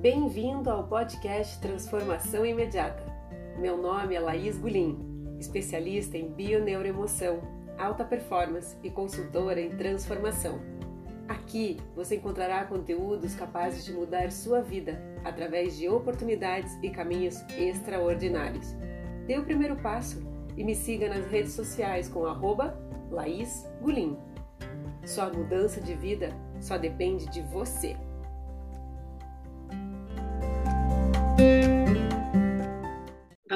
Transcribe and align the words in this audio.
Bem-vindo 0.00 0.70
ao 0.70 0.84
podcast 0.84 1.60
Transformação 1.60 2.46
Imediata. 2.46 3.02
Meu 3.58 3.76
nome 3.76 4.14
é 4.14 4.18
Laís 4.18 4.56
Gulim, 4.56 4.98
especialista 5.38 6.16
em 6.16 6.26
bioneuroemoção, 6.26 7.42
alta 7.78 8.02
performance 8.02 8.74
e 8.82 8.88
consultora 8.88 9.60
em 9.60 9.76
transformação. 9.76 10.58
Aqui 11.28 11.76
você 11.94 12.16
encontrará 12.16 12.64
conteúdos 12.64 13.34
capazes 13.34 13.84
de 13.84 13.92
mudar 13.92 14.32
sua 14.32 14.62
vida 14.62 14.98
através 15.22 15.76
de 15.76 15.86
oportunidades 15.86 16.78
e 16.82 16.88
caminhos 16.88 17.38
extraordinários. 17.58 18.74
Dê 19.26 19.36
o 19.36 19.44
primeiro 19.44 19.76
passo 19.76 20.26
e 20.56 20.64
me 20.64 20.74
siga 20.74 21.10
nas 21.10 21.26
redes 21.26 21.52
sociais 21.52 22.08
com 22.08 22.24
arroba 22.24 22.74
Laís 23.10 23.70
Gulim. 23.82 24.16
Sua 25.04 25.28
mudança 25.28 25.78
de 25.78 25.92
vida 25.92 26.30
só 26.58 26.78
depende 26.78 27.26
de 27.26 27.42
você. 27.42 27.94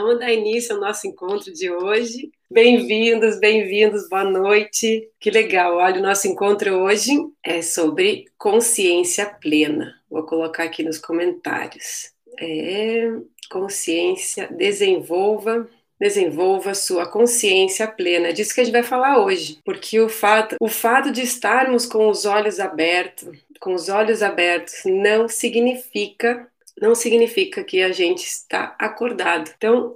Vamos 0.04 0.20
dar 0.20 0.30
início 0.30 0.74
ao 0.74 0.82
nosso 0.82 1.06
encontro 1.06 1.50
de 1.50 1.70
hoje. 1.70 2.30
Bem-vindos, 2.50 3.40
bem-vindos, 3.40 4.06
boa 4.06 4.22
noite. 4.22 5.08
Que 5.18 5.30
legal. 5.30 5.76
Olha, 5.76 5.98
o 5.98 6.02
nosso 6.02 6.28
encontro 6.28 6.74
hoje 6.74 7.12
é 7.42 7.62
sobre 7.62 8.26
consciência 8.36 9.24
plena. 9.24 9.98
Vou 10.10 10.22
colocar 10.26 10.64
aqui 10.64 10.82
nos 10.82 10.98
comentários. 10.98 12.12
É 12.38 13.12
consciência, 13.50 14.46
desenvolva 14.48 15.66
desenvolva 15.98 16.74
sua 16.74 17.06
consciência 17.06 17.86
plena. 17.86 18.28
É 18.28 18.32
disso 18.32 18.54
que 18.54 18.60
a 18.60 18.64
gente 18.64 18.74
vai 18.74 18.82
falar 18.82 19.24
hoje, 19.24 19.58
porque 19.64 19.98
o 20.00 20.08
fato, 20.08 20.56
o 20.60 20.68
fato 20.68 21.10
de 21.10 21.22
estarmos 21.22 21.86
com 21.86 22.08
os 22.10 22.26
olhos 22.26 22.60
abertos, 22.60 23.38
com 23.58 23.72
os 23.72 23.88
olhos 23.88 24.22
abertos, 24.22 24.82
não 24.84 25.28
significa 25.28 26.46
não 26.80 26.94
significa 26.94 27.62
que 27.62 27.82
a 27.82 27.92
gente 27.92 28.24
está 28.24 28.74
acordado. 28.78 29.50
Então, 29.56 29.94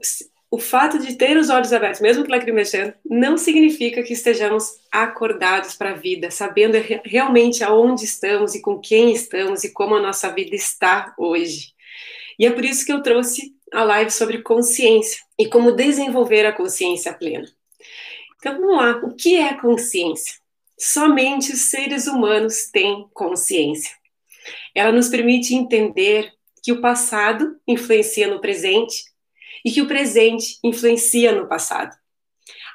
o 0.50 0.58
fato 0.58 0.98
de 0.98 1.14
ter 1.16 1.36
os 1.36 1.50
olhos 1.50 1.72
abertos, 1.72 2.00
mesmo 2.00 2.24
que 2.24 2.30
lacrimejando, 2.30 2.94
não 3.04 3.36
significa 3.36 4.02
que 4.02 4.14
estejamos 4.14 4.78
acordados 4.90 5.74
para 5.74 5.90
a 5.90 5.94
vida, 5.94 6.30
sabendo 6.30 6.78
realmente 7.04 7.62
aonde 7.62 8.04
estamos 8.04 8.54
e 8.54 8.62
com 8.62 8.78
quem 8.78 9.12
estamos 9.12 9.64
e 9.64 9.72
como 9.72 9.96
a 9.96 10.00
nossa 10.00 10.32
vida 10.32 10.54
está 10.54 11.14
hoje. 11.18 11.74
E 12.38 12.46
é 12.46 12.50
por 12.50 12.64
isso 12.64 12.86
que 12.86 12.92
eu 12.92 13.02
trouxe 13.02 13.54
a 13.72 13.82
live 13.84 14.10
sobre 14.10 14.42
consciência 14.42 15.20
e 15.38 15.46
como 15.46 15.72
desenvolver 15.72 16.46
a 16.46 16.52
consciência 16.52 17.12
plena. 17.12 17.46
Então 18.38 18.58
vamos 18.58 18.76
lá, 18.76 18.96
o 19.04 19.14
que 19.14 19.36
é 19.36 19.52
consciência? 19.54 20.34
Somente 20.78 21.52
os 21.52 21.70
seres 21.70 22.06
humanos 22.06 22.70
têm 22.72 23.06
consciência. 23.12 23.90
Ela 24.74 24.92
nos 24.92 25.08
permite 25.08 25.54
entender 25.54 26.32
que 26.68 26.72
o 26.72 26.82
passado 26.82 27.58
influencia 27.66 28.28
no 28.28 28.42
presente 28.42 29.04
e 29.64 29.70
que 29.70 29.80
o 29.80 29.88
presente 29.88 30.58
influencia 30.62 31.32
no 31.32 31.48
passado. 31.48 31.96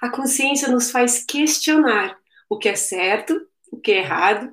A 0.02 0.10
consciência 0.10 0.68
nos 0.68 0.90
faz 0.90 1.24
questionar 1.24 2.18
o 2.50 2.58
que 2.58 2.70
é 2.70 2.76
certo, 2.76 3.48
o 3.72 3.80
que 3.80 3.92
é 3.92 3.98
errado, 4.00 4.52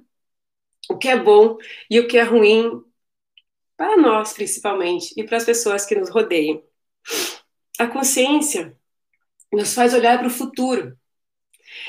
o 0.91 0.99
que 0.99 1.09
é 1.09 1.17
bom 1.17 1.57
e 1.89 1.99
o 1.99 2.07
que 2.07 2.19
é 2.19 2.23
ruim 2.23 2.85
para 3.79 3.97
nós, 3.97 4.35
principalmente, 4.35 5.15
e 5.17 5.25
para 5.25 5.39
as 5.39 5.45
pessoas 5.47 5.87
que 5.87 5.95
nos 5.95 6.11
rodeiam. 6.11 6.63
A 7.79 7.87
consciência 7.87 8.77
nos 9.51 9.73
faz 9.73 9.95
olhar 9.95 10.19
para 10.19 10.29
o 10.29 10.31
futuro 10.31 10.99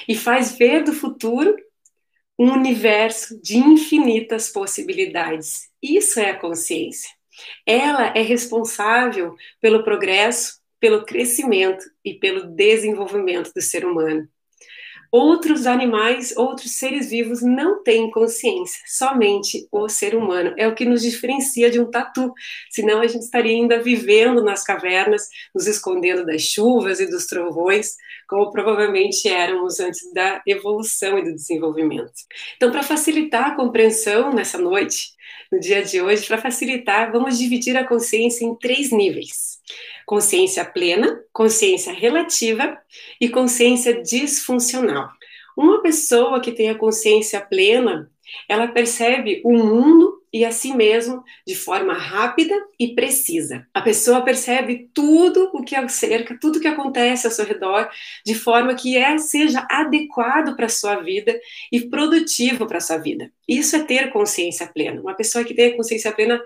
e 0.08 0.16
faz 0.16 0.54
ver 0.54 0.86
do 0.86 0.94
futuro 0.94 1.54
um 2.40 2.50
universo 2.54 3.42
de 3.42 3.58
infinitas 3.58 4.50
possibilidades. 4.50 5.70
Isso 5.84 6.18
é 6.18 6.30
a 6.30 6.40
consciência. 6.40 7.20
Ela 7.66 8.08
é 8.16 8.22
responsável 8.22 9.36
pelo 9.60 9.84
progresso, 9.84 10.60
pelo 10.80 11.05
crescimento 11.05 11.86
e 12.04 12.16
pelo 12.16 12.48
desenvolvimento 12.48 13.52
do 13.54 13.61
ser 13.61 13.86
humano. 13.86 14.28
Outros 15.11 15.67
animais, 15.67 16.33
outros 16.38 16.78
seres 16.78 17.10
vivos 17.10 17.42
não 17.42 17.83
têm 17.83 18.10
consciência, 18.10 18.80
somente 18.88 19.67
o 19.70 19.89
ser 19.89 20.16
humano. 20.16 20.54
É 20.58 20.70
o 20.70 20.73
que 20.73 20.86
nos 20.86 21.02
diferencia 21.02 21.70
de 21.70 21.82
um 21.82 21.92
tatu, 21.92 22.33
senão 22.70 23.02
a 23.02 23.08
gente 23.08 23.23
estaria 23.23 23.52
ainda 23.52 23.84
vivendo 23.84 24.42
nas 24.42 24.64
cavernas, 24.64 25.28
nos 25.54 25.67
escondendo 25.67 26.26
das 26.26 26.44
chuvas 26.44 27.02
e 27.02 27.08
dos 27.08 27.26
trovões, 27.26 27.98
como 28.31 28.49
provavelmente 28.49 29.27
éramos 29.27 29.81
antes 29.81 30.09
da 30.14 30.42
evolução 30.47 31.19
e 31.19 31.23
do 31.25 31.36
desenvolvimento. 31.36 32.14
Então, 32.55 32.71
para 32.71 32.81
facilitar 32.81 33.49
a 33.49 33.55
compreensão 33.58 34.31
nessa 34.31 34.58
noite, 34.58 35.09
no 35.52 35.59
dia 35.59 35.83
de 35.83 36.02
hoje, 36.02 36.25
para 36.25 36.37
facilitar, 36.37 37.11
vamos 37.11 37.37
dividir 37.37 37.75
a 37.75 37.86
consciência 37.86 38.45
em 38.45 38.55
três 38.55 38.89
níveis 38.89 39.59
consciência 40.05 40.65
plena, 40.65 41.23
consciência 41.31 41.93
relativa 41.93 42.77
e 43.19 43.30
consciência 43.30 44.02
disfuncional. 44.02 45.09
Uma 45.58 45.81
pessoa 45.81 46.42
que 46.42 46.52
tem 46.52 46.69
a 46.69 46.77
consciência 46.77 47.39
plena, 47.39 48.11
ela 48.49 48.67
percebe 48.67 49.42
o 49.45 49.53
mundo 49.53 50.11
e 50.33 50.45
a 50.45 50.52
si 50.52 50.73
mesmo 50.73 51.23
de 51.45 51.55
forma 51.55 51.93
rápida 51.93 52.55
e 52.80 52.95
precisa. 52.95 53.67
A 53.73 53.81
pessoa 53.81 54.23
percebe 54.23 54.89
tudo 54.93 55.49
o 55.53 55.64
que 55.64 55.75
a 55.75 55.87
cerca, 55.87 56.37
tudo 56.39 56.58
o 56.58 56.61
que 56.61 56.67
acontece 56.67 57.27
ao 57.27 57.33
seu 57.33 57.45
redor, 57.45 57.89
de 58.25 58.33
forma 58.33 58.75
que 58.75 58.97
é 58.97 59.17
seja 59.17 59.65
adequado 59.69 60.55
para 60.55 60.67
a 60.67 60.69
sua 60.69 60.95
vida 61.02 61.37
e 61.71 61.81
produtivo 61.81 62.65
para 62.65 62.77
a 62.77 62.81
sua 62.81 62.97
vida. 62.97 63.31
Isso 63.47 63.75
é 63.75 63.83
ter 63.83 64.11
consciência 64.11 64.67
plena. 64.67 65.02
Uma 65.02 65.15
pessoa 65.15 65.43
que 65.43 65.53
tem 65.53 65.75
consciência 65.75 66.11
plena 66.11 66.42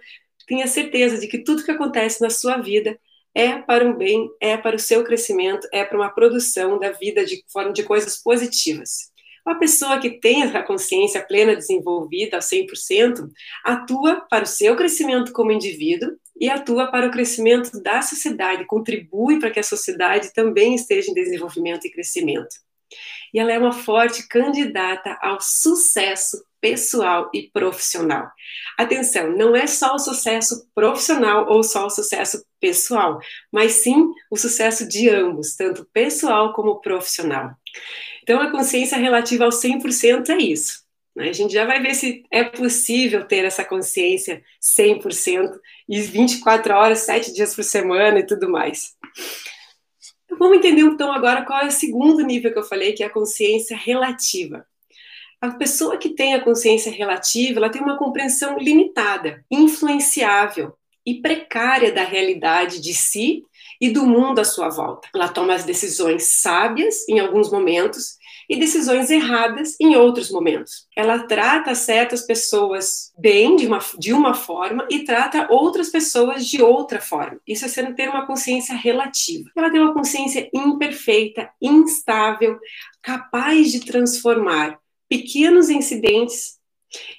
tem 0.48 0.64
a 0.64 0.68
certeza 0.68 1.20
de 1.20 1.28
que 1.28 1.40
tudo 1.40 1.64
que 1.64 1.72
acontece 1.72 2.22
na 2.22 2.30
sua 2.30 2.58
vida 2.58 3.00
é 3.34 3.58
para 3.58 3.86
um 3.86 3.94
bem, 3.94 4.30
é 4.40 4.56
para 4.56 4.78
o 4.78 4.80
seu 4.80 5.04
crescimento, 5.04 5.68
é 5.72 5.84
para 5.84 5.98
uma 5.98 6.10
produção 6.10 6.80
da 6.80 6.92
vida 6.92 7.26
de 7.26 7.44
forma 7.52 7.74
de 7.74 7.84
coisas 7.84 8.16
positivas. 8.22 9.12
Uma 9.46 9.60
pessoa 9.60 10.00
que 10.00 10.10
tem 10.10 10.44
a 10.44 10.64
consciência 10.64 11.22
plena 11.22 11.56
desenvolvida 11.56 12.38
ao 12.38 12.42
100% 12.42 13.28
atua 13.64 14.26
para 14.30 14.44
o 14.44 14.48
seu 14.48 14.76
crescimento 14.76 15.32
como 15.32 15.52
indivíduo 15.52 16.18
e 16.40 16.50
atua 16.50 16.88
para 16.88 17.08
o 17.08 17.12
crescimento 17.12 17.82
da 17.82 18.02
sociedade, 18.02 18.66
contribui 18.66 19.40
para 19.40 19.52
que 19.52 19.60
a 19.60 19.64
sociedade 19.64 20.34
também 20.34 20.76
esteja 20.76 21.12
em 21.12 21.14
desenvolvimento 21.14 21.86
e 21.86 21.92
crescimento. 21.92 22.56
E 23.34 23.40
ela 23.40 23.52
é 23.52 23.60
uma 23.60 23.72
forte 23.72 24.28
candidata 24.28 25.18
ao 25.22 25.40
sucesso 25.40 26.44
pessoal 26.60 27.30
e 27.34 27.44
profissional. 27.52 28.28
Atenção, 28.78 29.32
não 29.38 29.56
é 29.56 29.68
só 29.68 29.94
o 29.94 30.00
sucesso 30.00 30.68
profissional 30.74 31.48
ou 31.48 31.64
só 31.64 31.86
o 31.86 31.90
sucesso 31.90 32.44
pessoal, 32.60 33.20
mas 33.52 33.74
sim 33.74 34.10
o 34.32 34.38
sucesso 34.38 34.88
de 34.88 35.08
ambos, 35.10 35.56
tanto 35.56 35.86
pessoal 35.94 36.54
como 36.54 36.82
profissional. 36.82 37.52
Então, 38.26 38.42
a 38.42 38.50
consciência 38.50 38.98
relativa 38.98 39.46
ao 39.46 39.52
100% 39.52 40.30
é 40.30 40.38
isso. 40.40 40.84
Né? 41.16 41.30
A 41.30 41.34
gente 41.34 41.54
já 41.54 41.64
vai 41.64 41.80
ver 41.80 41.94
se 41.94 42.24
é 42.32 42.44
possível 42.44 43.24
ter 43.24 43.46
essa 43.46 43.64
consciência 43.64 44.44
100% 44.60 45.60
e 45.88 46.02
24 46.02 46.74
horas, 46.74 47.00
7 47.02 47.32
dias 47.32 47.54
por 47.54 47.64
semana 47.64 48.18
e 48.18 48.26
tudo 48.26 48.50
mais. 48.50 48.96
Então, 50.26 50.40
vamos 50.40 50.58
entender 50.58 50.82
então 50.82 51.14
agora 51.14 51.46
qual 51.46 51.62
é 51.62 51.68
o 51.68 51.72
segundo 51.72 52.26
nível 52.26 52.52
que 52.52 52.58
eu 52.58 52.64
falei, 52.64 52.94
que 52.94 53.04
é 53.04 53.06
a 53.06 53.12
consciência 53.12 53.78
relativa. 53.78 54.66
A 55.40 55.52
pessoa 55.52 55.96
que 55.96 56.10
tem 56.10 56.34
a 56.34 56.44
consciência 56.44 56.92
relativa, 56.92 57.60
ela 57.60 57.70
tem 57.70 57.84
uma 57.84 58.00
compreensão 58.00 58.58
limitada, 58.58 59.46
influenciável 59.52 60.76
e 61.06 61.22
precária 61.22 61.92
da 61.92 62.04
realidade 62.04 62.82
de 62.82 62.96
si 62.96 63.44
e 63.80 63.90
do 63.90 64.06
mundo 64.06 64.40
à 64.40 64.46
sua 64.46 64.70
volta. 64.70 65.08
Ela 65.14 65.30
toma 65.30 65.54
as 65.54 65.64
decisões 65.64 66.42
sábias 66.42 67.08
em 67.08 67.20
alguns 67.20 67.52
momentos 67.52 68.18
e 68.50 68.58
decisões 68.58 69.10
erradas 69.10 69.76
em 69.80 69.96
outros 69.96 70.30
momentos. 70.30 70.88
Ela 70.96 71.20
trata 71.24 71.74
certas 71.74 72.22
pessoas 72.22 73.12
bem 73.18 73.56
de 73.56 73.68
uma, 73.68 73.80
de 73.98 74.14
uma 74.14 74.34
forma 74.34 74.88
e 74.90 75.04
trata 75.04 75.48
outras 75.50 75.90
pessoas 75.90 76.46
de 76.46 76.62
outra 76.62 77.02
forma. 77.02 77.40
Isso 77.48 77.66
é 77.66 77.68
sendo 77.68 77.96
ter 77.96 78.10
uma 78.10 78.26
consciência 78.28 78.76
relativa. 78.76 79.50
Ela 79.56 79.72
tem 79.72 79.82
uma 79.82 79.94
consciência 79.94 80.50
imperfeita, 80.54 81.50
instável, 81.62 82.60
capaz 83.02 83.72
de 83.72 83.80
transformar 83.80 84.78
pequenos 85.10 85.70
incidentes 85.70 86.56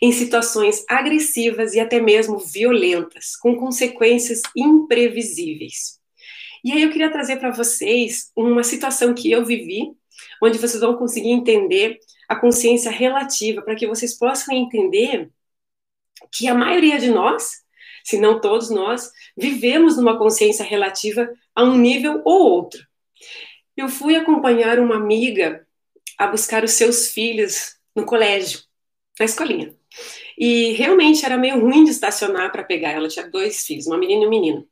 em 0.01 0.13
situações 0.13 0.85
agressivas 0.89 1.75
e 1.75 1.81
até 1.81 2.01
mesmo 2.01 2.39
violentas, 2.39 3.37
com 3.37 3.57
consequências 3.57 4.41
imprevisíveis. 4.57 5.99
E 6.67 6.73
aí 6.73 6.83
eu 6.83 6.91
queria 6.91 7.13
trazer 7.13 7.37
para 7.37 7.53
vocês 7.53 8.33
uma 8.35 8.65
situação 8.65 9.15
que 9.15 9.31
eu 9.31 9.45
vivi, 9.45 9.97
onde 10.43 10.59
vocês 10.59 10.81
vão 10.81 10.97
conseguir 10.97 11.31
entender 11.31 11.97
a 12.29 12.35
consciência 12.35 12.91
relativa, 12.91 13.63
para 13.63 13.77
que 13.77 13.87
vocês 13.87 14.19
possam 14.19 14.53
entender 14.53 15.31
que 16.33 16.49
a 16.49 16.55
maioria 16.57 16.99
de 16.99 17.09
nós, 17.09 17.63
se 18.03 18.19
não 18.19 18.41
todos 18.41 18.69
nós, 18.69 19.13
vivemos 19.37 19.97
numa 19.97 20.19
consciência 20.19 20.65
relativa 20.65 21.33
a 21.55 21.63
um 21.63 21.79
nível 21.79 22.21
ou 22.25 22.51
outro. 22.51 22.85
Eu 23.77 23.89
fui 23.89 24.17
acompanhar 24.17 24.81
uma 24.81 24.97
amiga 24.97 25.65
a 26.19 26.27
buscar 26.27 26.65
os 26.65 26.73
seus 26.73 27.13
filhos 27.13 27.77
no 27.95 28.05
colégio. 28.05 28.59
na 29.21 29.25
escolinha. 29.25 29.73
E 30.37 30.73
realmente 30.73 31.25
era 31.25 31.39
meio 31.39 31.61
ruim 31.61 31.85
de 31.85 31.93
estacionar 31.93 32.51
para 32.51 32.65
pegar. 32.65 32.91
Ela 32.91 33.07
tinha 33.07 33.31
dois 33.31 33.65
filhos, 33.65 33.87
uma 33.87 33.97
menina 33.97 34.25
e 34.25 34.27
um 34.27 34.31
menino. 34.31 34.69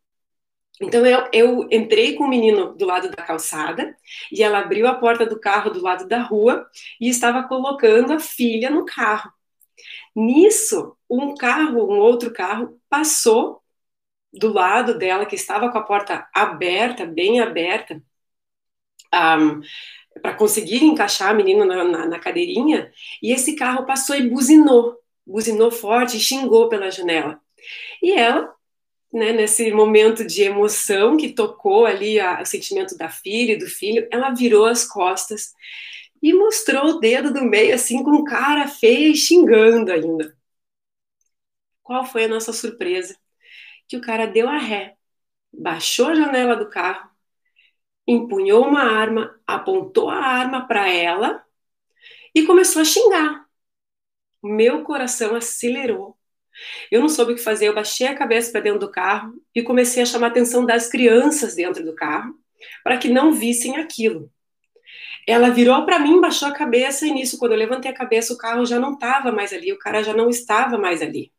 Então 0.80 1.06
eu, 1.06 1.28
eu, 1.32 1.68
entrei 1.70 2.16
com 2.16 2.24
o 2.24 2.28
menino 2.28 2.74
do 2.74 2.84
lado 2.84 3.08
da 3.10 3.22
calçada 3.22 3.96
e 4.30 4.42
ela 4.42 4.58
abriu 4.58 4.88
a 4.88 4.94
porta 4.94 5.24
do 5.24 5.38
carro 5.38 5.70
do 5.70 5.80
lado 5.80 6.08
da 6.08 6.20
rua 6.20 6.68
e 7.00 7.08
estava 7.08 7.44
colocando 7.44 8.12
a 8.12 8.18
filha 8.18 8.70
no 8.70 8.84
carro. 8.84 9.32
Nisso, 10.14 10.96
um 11.08 11.34
carro, 11.34 11.90
um 11.90 11.98
outro 11.98 12.32
carro, 12.32 12.80
passou 12.88 13.62
do 14.32 14.52
lado 14.52 14.98
dela, 14.98 15.26
que 15.26 15.36
estava 15.36 15.70
com 15.70 15.78
a 15.78 15.82
porta 15.82 16.28
aberta, 16.34 17.06
bem 17.06 17.40
aberta, 17.40 18.02
um, 19.14 19.60
para 20.20 20.34
conseguir 20.34 20.84
encaixar 20.84 21.30
a 21.30 21.34
menina 21.34 21.64
na, 21.64 21.84
na, 21.84 22.06
na 22.06 22.18
cadeirinha, 22.18 22.92
e 23.22 23.32
esse 23.32 23.56
carro 23.56 23.86
passou 23.86 24.16
e 24.16 24.28
buzinou, 24.28 24.96
buzinou 25.26 25.70
forte 25.70 26.16
e 26.16 26.20
xingou 26.20 26.68
pela 26.68 26.90
janela. 26.90 27.40
E 28.02 28.12
ela 28.12 28.53
né, 29.14 29.32
nesse 29.32 29.70
momento 29.72 30.26
de 30.26 30.42
emoção 30.42 31.16
que 31.16 31.32
tocou 31.32 31.86
ali 31.86 32.18
a, 32.18 32.42
o 32.42 32.44
sentimento 32.44 32.96
da 32.98 33.08
filha 33.08 33.52
e 33.52 33.58
do 33.58 33.66
filho, 33.66 34.08
ela 34.10 34.30
virou 34.34 34.66
as 34.66 34.84
costas 34.84 35.54
e 36.20 36.34
mostrou 36.34 36.86
o 36.86 36.98
dedo 36.98 37.32
do 37.32 37.44
meio, 37.44 37.74
assim, 37.74 38.02
com 38.02 38.24
cara 38.24 38.66
feia 38.66 39.08
e 39.08 39.16
xingando 39.16 39.92
ainda. 39.92 40.36
Qual 41.82 42.04
foi 42.04 42.24
a 42.24 42.28
nossa 42.28 42.52
surpresa? 42.52 43.16
Que 43.86 43.96
o 43.96 44.00
cara 44.00 44.26
deu 44.26 44.48
a 44.48 44.58
ré, 44.58 44.96
baixou 45.52 46.08
a 46.08 46.14
janela 46.16 46.56
do 46.56 46.68
carro, 46.68 47.08
empunhou 48.06 48.66
uma 48.66 48.82
arma, 48.82 49.40
apontou 49.46 50.10
a 50.10 50.16
arma 50.16 50.66
para 50.66 50.88
ela 50.88 51.44
e 52.34 52.44
começou 52.44 52.82
a 52.82 52.84
xingar. 52.84 53.46
Meu 54.42 54.82
coração 54.82 55.36
acelerou 55.36 56.18
eu 56.90 57.00
não 57.00 57.08
soube 57.08 57.32
o 57.32 57.34
que 57.36 57.42
fazer, 57.42 57.68
eu 57.68 57.74
baixei 57.74 58.06
a 58.06 58.14
cabeça 58.14 58.52
para 58.52 58.60
dentro 58.60 58.80
do 58.80 58.90
carro 58.90 59.34
e 59.54 59.62
comecei 59.62 60.02
a 60.02 60.06
chamar 60.06 60.28
a 60.28 60.30
atenção 60.30 60.64
das 60.64 60.88
crianças 60.88 61.54
dentro 61.54 61.84
do 61.84 61.94
carro 61.94 62.34
para 62.82 62.96
que 62.96 63.08
não 63.08 63.32
vissem 63.32 63.76
aquilo. 63.76 64.30
Ela 65.26 65.50
virou 65.50 65.84
para 65.86 65.98
mim, 65.98 66.20
baixou 66.20 66.48
a 66.48 66.52
cabeça 66.52 67.06
e 67.06 67.10
nisso, 67.10 67.38
quando 67.38 67.52
eu 67.52 67.58
levantei 67.58 67.90
a 67.90 67.94
cabeça, 67.94 68.32
o 68.32 68.38
carro 68.38 68.66
já 68.66 68.78
não 68.78 68.94
estava 68.94 69.32
mais 69.32 69.52
ali, 69.52 69.72
o 69.72 69.78
cara 69.78 70.02
já 70.02 70.12
não 70.12 70.28
estava 70.28 70.76
mais 70.76 71.00
ali. 71.00 71.32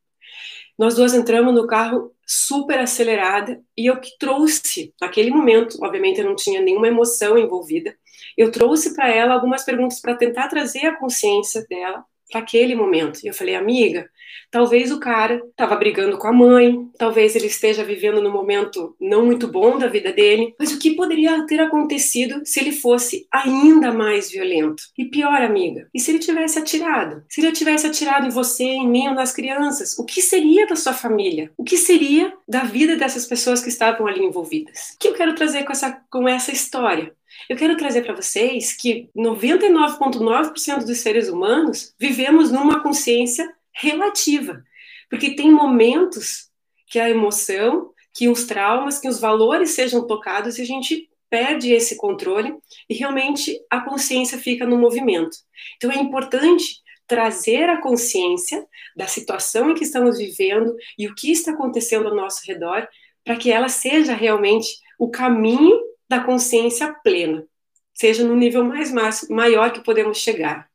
Nós 0.78 0.96
duas 0.96 1.14
entramos 1.14 1.54
no 1.54 1.68
carro 1.68 2.12
super 2.26 2.80
acelerada 2.80 3.62
e 3.78 3.86
eu 3.86 4.00
que 4.00 4.18
trouxe, 4.18 4.94
naquele 5.00 5.30
momento, 5.30 5.78
obviamente 5.82 6.20
eu 6.20 6.26
não 6.26 6.36
tinha 6.36 6.62
nenhuma 6.62 6.88
emoção 6.88 7.38
envolvida, 7.38 7.96
eu 8.36 8.52
trouxe 8.52 8.94
para 8.94 9.08
ela 9.08 9.34
algumas 9.34 9.64
perguntas 9.64 10.02
para 10.02 10.16
tentar 10.16 10.48
trazer 10.48 10.88
a 10.88 10.98
consciência 10.98 11.66
dela 11.70 12.04
para 12.30 12.42
aquele 12.42 12.76
momento. 12.76 13.20
E 13.24 13.28
eu 13.28 13.34
falei, 13.34 13.56
amiga, 13.56 14.10
talvez 14.52 14.92
o 14.92 15.00
cara 15.00 15.42
estava 15.50 15.76
brigando 15.76 16.18
com 16.18 16.28
a 16.28 16.34
mãe, 16.34 16.78
talvez 16.98 17.36
ele 17.36 17.48
esteja 17.48 17.84
vivendo 17.84 18.22
num 18.22 18.32
momento 18.32 18.96
não 19.00 19.26
muito 19.26 19.48
bom 19.48 19.78
da 19.78 19.88
vida 19.88 20.12
dele, 20.12 20.54
mas 20.60 20.72
o 20.72 20.80
que 20.80 20.96
poderia 20.96 21.46
ter 21.46 21.60
acontecido 21.60 22.42
se 22.46 22.60
ele 22.60 22.72
fosse 22.72 23.28
ainda 23.32 23.92
mais 23.92 24.32
violento? 24.32 24.84
E 24.98 25.06
pior, 25.06 25.42
amiga, 25.42 25.88
e 25.94 26.00
se 26.00 26.12
ele 26.12 26.20
tivesse 26.20 26.60
atirado? 26.60 27.24
Se 27.30 27.42
ele 27.42 27.52
tivesse 27.52 27.88
atirado 27.88 28.28
em 28.28 28.32
você, 28.32 28.64
em 28.64 28.88
mim 28.88 29.08
ou 29.08 29.14
nas 29.14 29.32
crianças, 29.32 29.98
o 29.98 30.06
que 30.06 30.22
seria 30.22 30.68
da 30.68 30.76
sua 30.76 30.94
família? 30.94 31.52
O 31.58 31.64
que 31.64 31.78
seria 31.78 32.34
da 32.48 32.64
vida 32.64 32.96
dessas 32.96 33.26
pessoas 33.26 33.62
que 33.62 33.70
estavam 33.70 34.08
ali 34.08 34.24
envolvidas? 34.24 34.94
O 34.96 35.00
que 35.00 35.08
eu 35.08 35.14
quero 35.14 35.36
trazer 35.36 35.64
com 35.64 35.72
essa, 35.72 35.92
com 36.10 36.28
essa 36.28 36.52
história? 36.52 37.15
Eu 37.50 37.56
quero 37.56 37.78
trazer 37.78 38.02
para 38.02 38.16
vocês 38.16 38.74
que 38.74 39.10
99,9% 39.16 40.86
dos 40.86 40.98
seres 41.00 41.30
humanos 41.30 41.94
vivemos 42.00 42.52
numa 42.52 42.82
consciência 42.82 43.48
relativa, 43.74 44.64
porque 45.10 45.36
tem 45.36 45.52
momentos 45.52 46.50
que 46.88 47.00
a 47.00 47.10
emoção, 47.10 47.92
que 48.14 48.30
os 48.30 48.46
traumas, 48.46 49.00
que 49.00 49.08
os 49.08 49.20
valores 49.20 49.72
sejam 49.72 50.08
tocados 50.08 50.58
e 50.58 50.62
a 50.62 50.66
gente 50.66 51.10
perde 51.30 51.74
esse 51.74 51.98
controle 51.98 52.56
e 52.90 52.94
realmente 52.94 53.60
a 53.70 53.82
consciência 53.82 54.38
fica 54.38 54.66
no 54.66 54.78
movimento. 54.78 55.38
Então 55.76 55.92
é 55.92 55.98
importante 55.98 56.82
trazer 57.08 57.70
a 57.70 57.82
consciência 57.82 58.66
da 58.96 59.08
situação 59.08 59.70
em 59.70 59.76
que 59.76 59.84
estamos 59.84 60.18
vivendo 60.18 60.76
e 60.98 61.08
o 61.08 61.14
que 61.14 61.32
está 61.32 61.52
acontecendo 61.52 62.08
ao 62.08 62.16
nosso 62.16 62.42
redor, 62.48 62.88
para 63.24 63.36
que 63.36 63.52
ela 63.52 63.70
seja 63.70 64.14
realmente 64.14 64.68
o 64.98 65.10
caminho 65.10 65.80
da 66.08 66.20
consciência 66.20 66.94
plena, 67.04 67.46
seja 67.94 68.24
no 68.24 68.36
nível 68.36 68.64
mais 68.64 68.92
maior 69.30 69.72
que 69.72 69.84
podemos 69.84 70.18
chegar. 70.18 70.70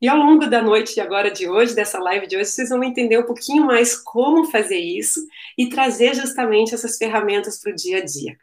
E 0.00 0.08
ao 0.08 0.18
longo 0.18 0.46
da 0.46 0.60
noite 0.60 1.00
agora 1.00 1.30
de 1.30 1.48
hoje, 1.48 1.74
dessa 1.74 1.98
live 1.98 2.26
de 2.26 2.36
hoje, 2.36 2.50
vocês 2.50 2.68
vão 2.68 2.84
entender 2.84 3.18
um 3.18 3.24
pouquinho 3.24 3.64
mais 3.64 3.96
como 3.96 4.44
fazer 4.50 4.78
isso 4.78 5.26
e 5.56 5.68
trazer 5.68 6.14
justamente 6.14 6.74
essas 6.74 6.98
ferramentas 6.98 7.58
para 7.58 7.72
o 7.72 7.74
dia 7.74 7.98
a 7.98 8.04
dia. 8.04 8.36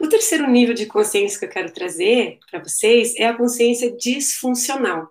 O 0.00 0.08
terceiro 0.08 0.48
nível 0.48 0.74
de 0.74 0.86
consciência 0.86 1.38
que 1.38 1.44
eu 1.44 1.50
quero 1.50 1.72
trazer 1.72 2.38
para 2.50 2.62
vocês 2.62 3.14
é 3.16 3.26
a 3.26 3.36
consciência 3.36 3.94
disfuncional. 3.94 5.08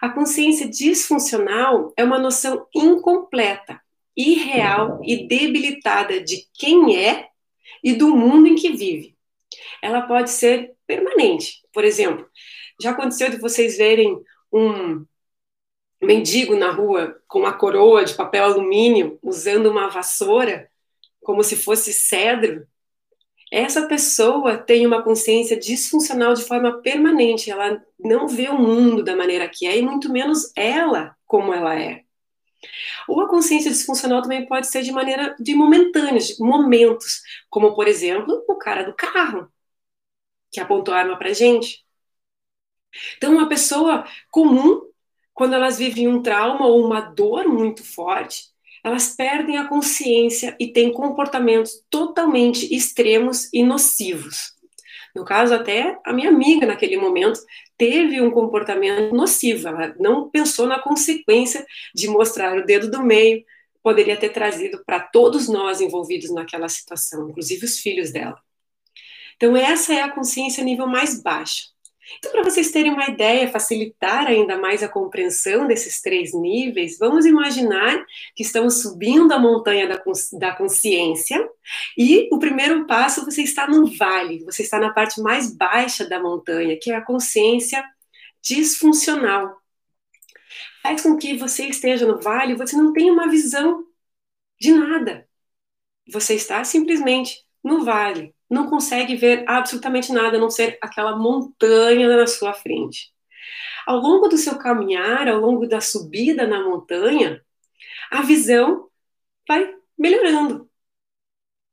A 0.00 0.10
consciência 0.10 0.68
disfuncional 0.68 1.92
é 1.96 2.04
uma 2.04 2.18
noção 2.18 2.66
incompleta, 2.74 3.80
irreal 4.14 5.00
e 5.02 5.26
debilitada 5.26 6.20
de 6.20 6.46
quem 6.52 6.96
é 7.02 7.28
e 7.84 7.92
do 7.92 8.16
mundo 8.16 8.48
em 8.48 8.54
que 8.54 8.72
vive. 8.72 9.14
Ela 9.82 10.02
pode 10.02 10.30
ser 10.30 10.72
permanente. 10.86 11.62
Por 11.72 11.84
exemplo, 11.84 12.26
já 12.80 12.90
aconteceu 12.90 13.30
de 13.30 13.36
vocês 13.36 13.76
verem 13.76 14.18
um 14.50 15.04
mendigo 16.02 16.56
na 16.56 16.70
rua 16.70 17.20
com 17.28 17.40
uma 17.40 17.52
coroa 17.52 18.04
de 18.04 18.14
papel 18.14 18.44
alumínio 18.44 19.18
usando 19.22 19.70
uma 19.70 19.88
vassoura 19.88 20.70
como 21.20 21.42
se 21.42 21.56
fosse 21.56 21.92
cedro? 21.92 22.66
Essa 23.50 23.86
pessoa 23.86 24.58
tem 24.58 24.86
uma 24.86 25.02
consciência 25.02 25.58
disfuncional 25.58 26.34
de 26.34 26.44
forma 26.44 26.82
permanente, 26.82 27.50
ela 27.50 27.82
não 27.98 28.26
vê 28.26 28.48
o 28.48 28.58
mundo 28.58 29.02
da 29.02 29.16
maneira 29.16 29.48
que 29.48 29.66
é 29.66 29.78
e 29.78 29.82
muito 29.82 30.10
menos 30.10 30.52
ela 30.56 31.16
como 31.26 31.52
ela 31.52 31.78
é. 31.78 32.03
Ou 33.08 33.20
a 33.20 33.28
consciência 33.28 33.70
disfuncional 33.70 34.22
também 34.22 34.46
pode 34.46 34.66
ser 34.66 34.82
de 34.82 34.92
maneira 34.92 35.34
de 35.38 35.54
momentâneos, 35.54 36.38
momentos, 36.38 37.22
como 37.50 37.74
por 37.74 37.88
exemplo 37.88 38.44
o 38.48 38.56
cara 38.56 38.84
do 38.84 38.94
carro 38.94 39.48
que 40.54 40.60
apontou 40.60 40.94
a 40.94 40.98
arma 40.98 41.18
para 41.18 41.34
gente. 41.34 41.84
Então, 43.16 43.32
uma 43.32 43.48
pessoa 43.48 44.04
comum, 44.30 44.82
quando 45.32 45.54
elas 45.54 45.78
vivem 45.78 46.06
um 46.06 46.22
trauma 46.22 46.66
ou 46.66 46.84
uma 46.86 47.00
dor 47.00 47.48
muito 47.48 47.82
forte, 47.82 48.44
elas 48.84 49.16
perdem 49.16 49.58
a 49.58 49.66
consciência 49.66 50.56
e 50.60 50.72
têm 50.72 50.92
comportamentos 50.92 51.82
totalmente 51.90 52.72
extremos 52.72 53.52
e 53.52 53.64
nocivos. 53.64 54.53
No 55.14 55.24
caso, 55.24 55.54
até 55.54 55.98
a 56.04 56.12
minha 56.12 56.28
amiga, 56.28 56.66
naquele 56.66 56.96
momento, 56.96 57.38
teve 57.78 58.20
um 58.20 58.30
comportamento 58.30 59.14
nocivo, 59.14 59.68
ela 59.68 59.94
não 59.98 60.28
pensou 60.28 60.66
na 60.66 60.80
consequência 60.80 61.64
de 61.94 62.08
mostrar 62.08 62.56
o 62.56 62.64
dedo 62.64 62.90
do 62.90 63.02
meio, 63.02 63.44
poderia 63.82 64.16
ter 64.16 64.30
trazido 64.30 64.82
para 64.84 64.98
todos 64.98 65.48
nós 65.48 65.80
envolvidos 65.80 66.32
naquela 66.32 66.68
situação, 66.68 67.28
inclusive 67.28 67.64
os 67.64 67.78
filhos 67.78 68.10
dela. 68.10 68.40
Então, 69.36 69.56
essa 69.56 69.92
é 69.92 70.00
a 70.02 70.10
consciência 70.10 70.64
nível 70.64 70.86
mais 70.86 71.22
baixo. 71.22 71.73
Então, 72.18 72.32
para 72.32 72.42
vocês 72.42 72.70
terem 72.70 72.92
uma 72.92 73.08
ideia, 73.08 73.50
facilitar 73.50 74.26
ainda 74.26 74.58
mais 74.58 74.82
a 74.82 74.88
compreensão 74.88 75.66
desses 75.66 76.00
três 76.00 76.34
níveis, 76.34 76.98
vamos 76.98 77.24
imaginar 77.24 78.04
que 78.34 78.42
estamos 78.42 78.82
subindo 78.82 79.32
a 79.32 79.38
montanha 79.38 79.88
da, 79.88 80.02
da 80.38 80.54
consciência 80.54 81.48
e 81.96 82.28
o 82.32 82.38
primeiro 82.38 82.86
passo 82.86 83.24
você 83.24 83.42
está 83.42 83.66
no 83.66 83.86
vale, 83.96 84.44
você 84.44 84.62
está 84.62 84.78
na 84.78 84.92
parte 84.92 85.20
mais 85.20 85.54
baixa 85.54 86.06
da 86.06 86.20
montanha, 86.20 86.78
que 86.80 86.90
é 86.90 86.96
a 86.96 87.04
consciência 87.04 87.82
disfuncional. 88.42 89.56
Faz 90.82 91.02
com 91.02 91.16
que 91.16 91.36
você 91.36 91.66
esteja 91.68 92.06
no 92.06 92.20
vale, 92.20 92.54
você 92.54 92.76
não 92.76 92.92
tenha 92.92 93.12
uma 93.12 93.28
visão 93.28 93.84
de 94.60 94.72
nada. 94.72 95.26
Você 96.12 96.34
está 96.34 96.62
simplesmente 96.64 97.43
no 97.64 97.84
vale, 97.84 98.34
não 98.48 98.68
consegue 98.68 99.16
ver 99.16 99.44
absolutamente 99.48 100.12
nada, 100.12 100.36
a 100.36 100.40
não 100.40 100.50
ser 100.50 100.78
aquela 100.82 101.16
montanha 101.16 102.14
na 102.14 102.26
sua 102.26 102.52
frente. 102.52 103.12
Ao 103.86 103.98
longo 103.98 104.28
do 104.28 104.36
seu 104.36 104.58
caminhar, 104.58 105.28
ao 105.28 105.40
longo 105.40 105.66
da 105.66 105.80
subida 105.80 106.46
na 106.46 106.62
montanha, 106.62 107.42
a 108.10 108.22
visão 108.22 108.88
vai 109.48 109.74
melhorando. 109.98 110.70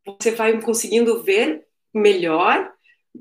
Você 0.05 0.31
vai 0.31 0.59
conseguindo 0.61 1.21
ver 1.23 1.65
melhor, 1.93 2.73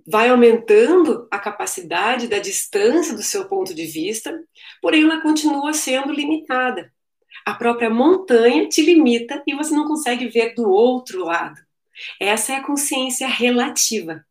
vai 0.06 0.28
aumentando 0.28 1.28
a 1.30 1.38
capacidade 1.38 2.28
da 2.28 2.38
distância 2.38 3.14
do 3.14 3.22
seu 3.22 3.48
ponto 3.48 3.74
de 3.74 3.84
vista, 3.86 4.42
porém 4.80 5.02
ela 5.02 5.20
continua 5.20 5.72
sendo 5.72 6.12
limitada. 6.12 6.92
A 7.44 7.54
própria 7.54 7.90
montanha 7.90 8.68
te 8.68 8.82
limita 8.82 9.42
e 9.46 9.54
você 9.54 9.74
não 9.74 9.86
consegue 9.86 10.28
ver 10.28 10.54
do 10.54 10.68
outro 10.70 11.24
lado. 11.24 11.60
Essa 12.20 12.52
é 12.52 12.56
a 12.56 12.64
consciência 12.64 13.26
relativa. 13.28 14.24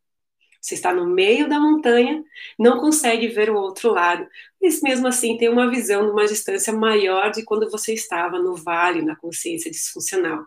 Você 0.61 0.75
está 0.75 0.93
no 0.93 1.05
meio 1.07 1.47
da 1.47 1.59
montanha, 1.59 2.23
não 2.57 2.79
consegue 2.79 3.27
ver 3.29 3.49
o 3.49 3.55
outro 3.55 3.93
lado, 3.93 4.27
mas 4.61 4.81
mesmo 4.81 5.07
assim 5.07 5.37
tem 5.37 5.49
uma 5.49 5.69
visão 5.69 6.05
de 6.05 6.11
uma 6.11 6.27
distância 6.27 6.73
maior 6.73 7.31
de 7.31 7.43
quando 7.45 7.69
você 7.69 7.93
estava 7.93 8.39
no 8.39 8.55
vale, 8.55 9.01
na 9.01 9.15
consciência 9.15 9.71
disfuncional. 9.71 10.45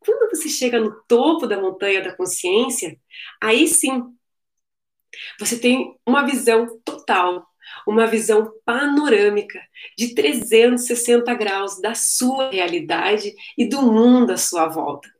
Quando 0.00 0.30
você 0.30 0.48
chega 0.48 0.80
no 0.80 0.92
topo 1.06 1.46
da 1.46 1.60
montanha 1.60 2.02
da 2.02 2.16
consciência, 2.16 2.98
aí 3.40 3.68
sim 3.68 4.02
você 5.38 5.58
tem 5.58 5.94
uma 6.06 6.26
visão 6.26 6.80
total, 6.84 7.46
uma 7.86 8.06
visão 8.06 8.52
panorâmica 8.64 9.60
de 9.96 10.14
360 10.14 11.32
graus 11.34 11.80
da 11.80 11.94
sua 11.94 12.50
realidade 12.50 13.32
e 13.56 13.68
do 13.68 13.82
mundo 13.82 14.32
à 14.32 14.36
sua 14.36 14.68
volta. 14.68 15.11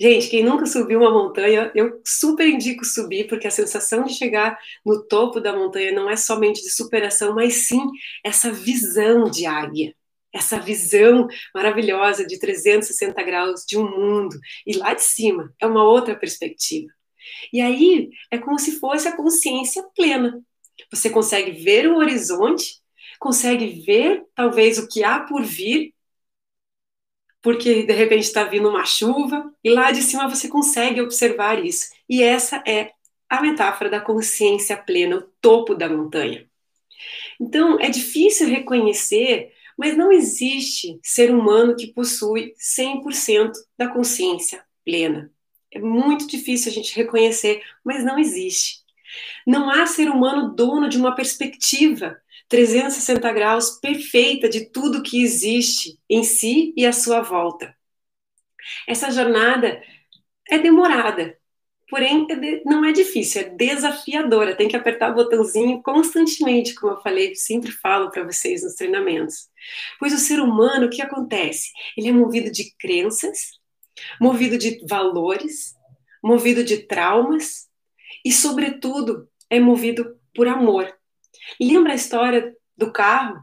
Gente, 0.00 0.28
quem 0.28 0.44
nunca 0.44 0.66
subiu 0.66 1.00
uma 1.00 1.10
montanha, 1.10 1.70
eu 1.74 2.00
super 2.04 2.48
indico 2.48 2.84
subir, 2.84 3.26
porque 3.28 3.46
a 3.46 3.50
sensação 3.50 4.04
de 4.04 4.14
chegar 4.14 4.58
no 4.84 5.06
topo 5.06 5.40
da 5.40 5.52
montanha 5.52 5.92
não 5.92 6.08
é 6.10 6.16
somente 6.16 6.62
de 6.62 6.70
superação, 6.70 7.34
mas 7.34 7.68
sim 7.68 7.82
essa 8.24 8.50
visão 8.52 9.30
de 9.30 9.46
águia, 9.46 9.94
essa 10.32 10.58
visão 10.58 11.26
maravilhosa 11.54 12.26
de 12.26 12.38
360 12.38 13.22
graus 13.22 13.64
de 13.66 13.78
um 13.78 13.88
mundo. 13.88 14.36
E 14.66 14.76
lá 14.76 14.94
de 14.94 15.02
cima 15.02 15.52
é 15.60 15.66
uma 15.66 15.84
outra 15.84 16.14
perspectiva. 16.14 16.88
E 17.52 17.60
aí 17.60 18.10
é 18.30 18.38
como 18.38 18.58
se 18.58 18.78
fosse 18.78 19.08
a 19.08 19.16
consciência 19.16 19.82
plena. 19.94 20.40
Você 20.90 21.10
consegue 21.10 21.52
ver 21.52 21.88
o 21.88 21.96
horizonte, 21.96 22.76
consegue 23.18 23.82
ver 23.84 24.24
talvez 24.34 24.78
o 24.78 24.88
que 24.88 25.02
há 25.02 25.20
por 25.20 25.42
vir 25.42 25.92
porque 27.42 27.84
de 27.84 27.92
repente 27.92 28.24
está 28.24 28.44
vindo 28.44 28.68
uma 28.68 28.84
chuva 28.84 29.52
e 29.62 29.70
lá 29.70 29.90
de 29.90 30.02
cima 30.02 30.28
você 30.28 30.48
consegue 30.48 31.00
observar 31.00 31.64
isso. 31.64 31.88
E 32.08 32.22
essa 32.22 32.62
é 32.66 32.92
a 33.28 33.42
metáfora 33.42 33.90
da 33.90 34.00
consciência 34.00 34.76
plena, 34.76 35.16
o 35.16 35.22
topo 35.40 35.74
da 35.74 35.88
montanha. 35.88 36.48
Então, 37.40 37.78
é 37.78 37.88
difícil 37.88 38.48
reconhecer, 38.48 39.52
mas 39.76 39.96
não 39.96 40.10
existe 40.10 40.98
ser 41.02 41.30
humano 41.30 41.76
que 41.76 41.92
possui 41.92 42.54
100% 42.58 43.52
da 43.76 43.88
consciência 43.88 44.64
plena. 44.84 45.30
É 45.70 45.78
muito 45.78 46.26
difícil 46.26 46.72
a 46.72 46.74
gente 46.74 46.96
reconhecer, 46.96 47.62
mas 47.84 48.04
não 48.04 48.18
existe. 48.18 48.78
Não 49.46 49.70
há 49.70 49.86
ser 49.86 50.08
humano 50.08 50.54
dono 50.54 50.88
de 50.88 50.98
uma 50.98 51.14
perspectiva 51.14 52.18
360 52.48 53.32
graus 53.32 53.78
perfeita 53.78 54.48
de 54.48 54.70
tudo 54.70 55.02
que 55.02 55.22
existe 55.22 55.98
em 56.08 56.22
si 56.24 56.72
e 56.76 56.86
à 56.86 56.92
sua 56.92 57.20
volta. 57.20 57.76
Essa 58.86 59.10
jornada 59.10 59.82
é 60.48 60.58
demorada, 60.58 61.36
porém 61.90 62.26
é 62.30 62.62
não 62.64 62.84
é 62.84 62.92
difícil, 62.92 63.42
é 63.42 63.44
desafiadora. 63.44 64.56
Tem 64.56 64.68
que 64.68 64.76
apertar 64.76 65.10
o 65.10 65.14
botãozinho 65.14 65.82
constantemente, 65.82 66.74
como 66.74 66.94
eu 66.94 67.00
falei, 67.00 67.34
sempre 67.34 67.70
falo 67.70 68.10
para 68.10 68.24
vocês 68.24 68.62
nos 68.62 68.74
treinamentos. 68.74 69.48
Pois 69.98 70.12
o 70.12 70.18
ser 70.18 70.40
humano, 70.40 70.86
o 70.86 70.90
que 70.90 71.02
acontece? 71.02 71.70
Ele 71.96 72.08
é 72.08 72.12
movido 72.12 72.50
de 72.50 72.74
crenças, 72.78 73.58
movido 74.20 74.56
de 74.56 74.80
valores, 74.88 75.74
movido 76.22 76.64
de 76.64 76.78
traumas 76.78 77.68
e, 78.24 78.32
sobretudo, 78.32 79.28
é 79.50 79.60
movido 79.60 80.18
por 80.34 80.48
amor. 80.48 80.97
Lembra 81.60 81.92
a 81.92 81.96
história 81.96 82.54
do 82.76 82.92
carro 82.92 83.42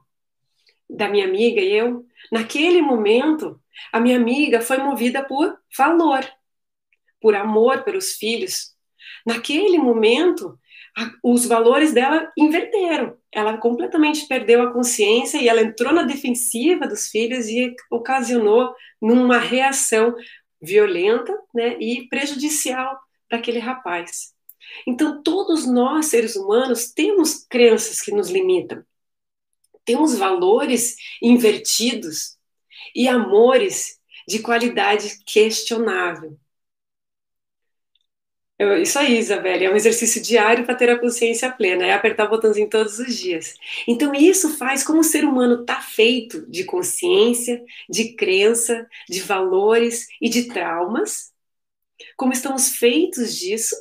da 0.90 1.10
minha 1.10 1.26
amiga 1.26 1.62
e 1.62 1.72
eu? 1.72 2.06
Naquele 2.32 2.82
momento, 2.82 3.60
a 3.92 4.00
minha 4.00 4.18
amiga 4.18 4.62
foi 4.62 4.78
movida 4.78 5.24
por 5.24 5.58
valor, 5.78 6.26
por 7.20 7.36
amor 7.36 7.84
pelos 7.84 8.14
filhos. 8.14 8.76
Naquele 9.26 9.78
momento, 9.78 10.58
os 11.24 11.46
valores 11.46 11.92
dela 11.94 12.32
inverteram. 12.38 13.18
Ela 13.32 13.58
completamente 13.58 14.28
perdeu 14.28 14.62
a 14.62 14.72
consciência 14.72 15.38
e 15.40 15.50
ela 15.50 15.62
entrou 15.62 15.94
na 15.94 16.04
defensiva 16.04 16.88
dos 16.88 17.08
filhos 17.08 17.48
e 17.48 17.76
ocasionou 17.92 18.74
numa 19.02 19.38
reação 19.38 20.16
violenta 20.62 21.38
né, 21.54 21.78
e 21.80 22.08
prejudicial 22.08 22.98
para 23.28 23.40
aquele 23.40 23.60
rapaz. 23.60 24.35
Então, 24.88 25.22
todos 25.24 25.66
nós, 25.66 26.08
seres 26.08 26.36
humanos, 26.36 26.92
temos 26.92 27.46
crenças 27.50 28.02
que 28.02 28.12
nos 28.12 28.30
limitam. 28.30 28.84
Temos 29.84 30.16
valores 30.18 30.96
invertidos 31.22 32.38
e 32.96 33.08
amores 33.08 34.00
de 34.28 34.40
qualidade 34.40 35.20
questionável. 35.26 36.38
Eu, 38.58 38.82
isso 38.82 38.98
aí, 38.98 39.18
Isabelle, 39.18 39.66
é 39.66 39.70
um 39.72 39.76
exercício 39.76 40.22
diário 40.22 40.66
para 40.66 40.76
ter 40.76 40.90
a 40.90 40.98
consciência 40.98 41.52
plena, 41.52 41.86
é 41.86 41.92
apertar 41.92 42.26
o 42.26 42.30
botãozinho 42.30 42.70
todos 42.70 43.00
os 43.00 43.14
dias. 43.18 43.54
Então, 43.86 44.14
isso 44.16 44.58
faz 44.58 44.82
como 44.82 45.02
o 45.02 45.04
ser 45.04 45.26
humano 45.26 45.62
está 45.62 45.82
feito 45.82 46.50
de 46.50 46.64
consciência, 46.64 47.62
de 47.90 48.14
crença, 48.16 48.88
de 49.10 49.20
valores 49.22 50.08
e 50.22 50.30
de 50.30 50.48
traumas. 50.48 51.34
Como 52.16 52.32
estamos 52.32 52.70
feitos 52.78 53.36
disso, 53.36 53.76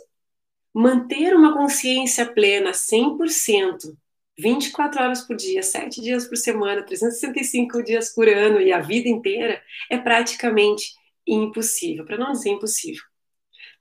manter 0.75 1.37
uma 1.37 1.55
consciência 1.55 2.27
plena 2.27 2.73
100%, 2.73 3.97
24 4.37 5.03
horas 5.03 5.23
por 5.23 5.37
dia, 5.37 5.63
7 5.63 6.01
dias 6.01 6.27
por 6.27 6.37
semana, 6.37 6.83
365 6.83 7.83
dias 7.85 8.13
por 8.13 8.29
ano 8.29 8.61
e 8.61 8.73
a 8.73 8.81
vida 8.81 9.09
inteira 9.09 9.63
é 9.89 9.97
praticamente 9.97 10.93
impossível, 11.27 12.05
para 12.05 12.19
não 12.19 12.33
dizer 12.33 12.51
impossível. 12.51 13.03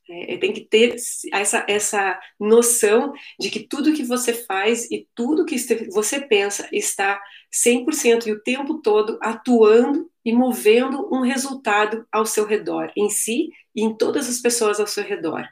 É, 0.09 0.33
é, 0.33 0.37
tem 0.37 0.51
que 0.51 0.61
ter 0.61 0.95
essa, 1.31 1.65
essa 1.67 2.19
noção 2.37 3.13
de 3.39 3.49
que 3.49 3.61
tudo 3.61 3.93
que 3.93 4.03
você 4.03 4.33
faz 4.33 4.91
e 4.91 5.07
tudo 5.15 5.45
que 5.45 5.55
você 5.89 6.19
pensa 6.19 6.67
está 6.73 7.21
100% 7.51 8.27
e 8.27 8.33
o 8.33 8.41
tempo 8.41 8.81
todo 8.81 9.17
atuando 9.21 10.11
e 10.25 10.33
movendo 10.33 11.09
um 11.13 11.21
resultado 11.21 12.05
ao 12.11 12.25
seu 12.25 12.45
redor, 12.45 12.91
em 12.97 13.09
si 13.09 13.49
e 13.73 13.81
em 13.81 13.95
todas 13.95 14.29
as 14.29 14.39
pessoas 14.39 14.79
ao 14.79 14.87
seu 14.87 15.03
redor. 15.03 15.47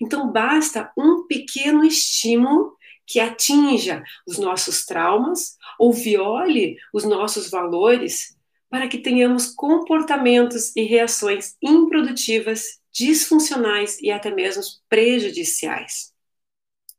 Então, 0.00 0.30
basta 0.30 0.92
um 0.96 1.26
pequeno 1.26 1.84
estímulo 1.84 2.76
que 3.06 3.18
atinja 3.20 4.02
os 4.26 4.38
nossos 4.38 4.84
traumas 4.84 5.56
ou 5.78 5.92
viole 5.92 6.76
os 6.92 7.04
nossos 7.04 7.50
valores 7.50 8.36
para 8.70 8.88
que 8.88 8.98
tenhamos 8.98 9.48
comportamentos 9.48 10.74
e 10.74 10.82
reações 10.82 11.56
improdutivas, 11.60 12.80
disfuncionais 12.90 13.98
e 14.00 14.10
até 14.10 14.34
mesmo 14.34 14.62
prejudiciais 14.88 16.11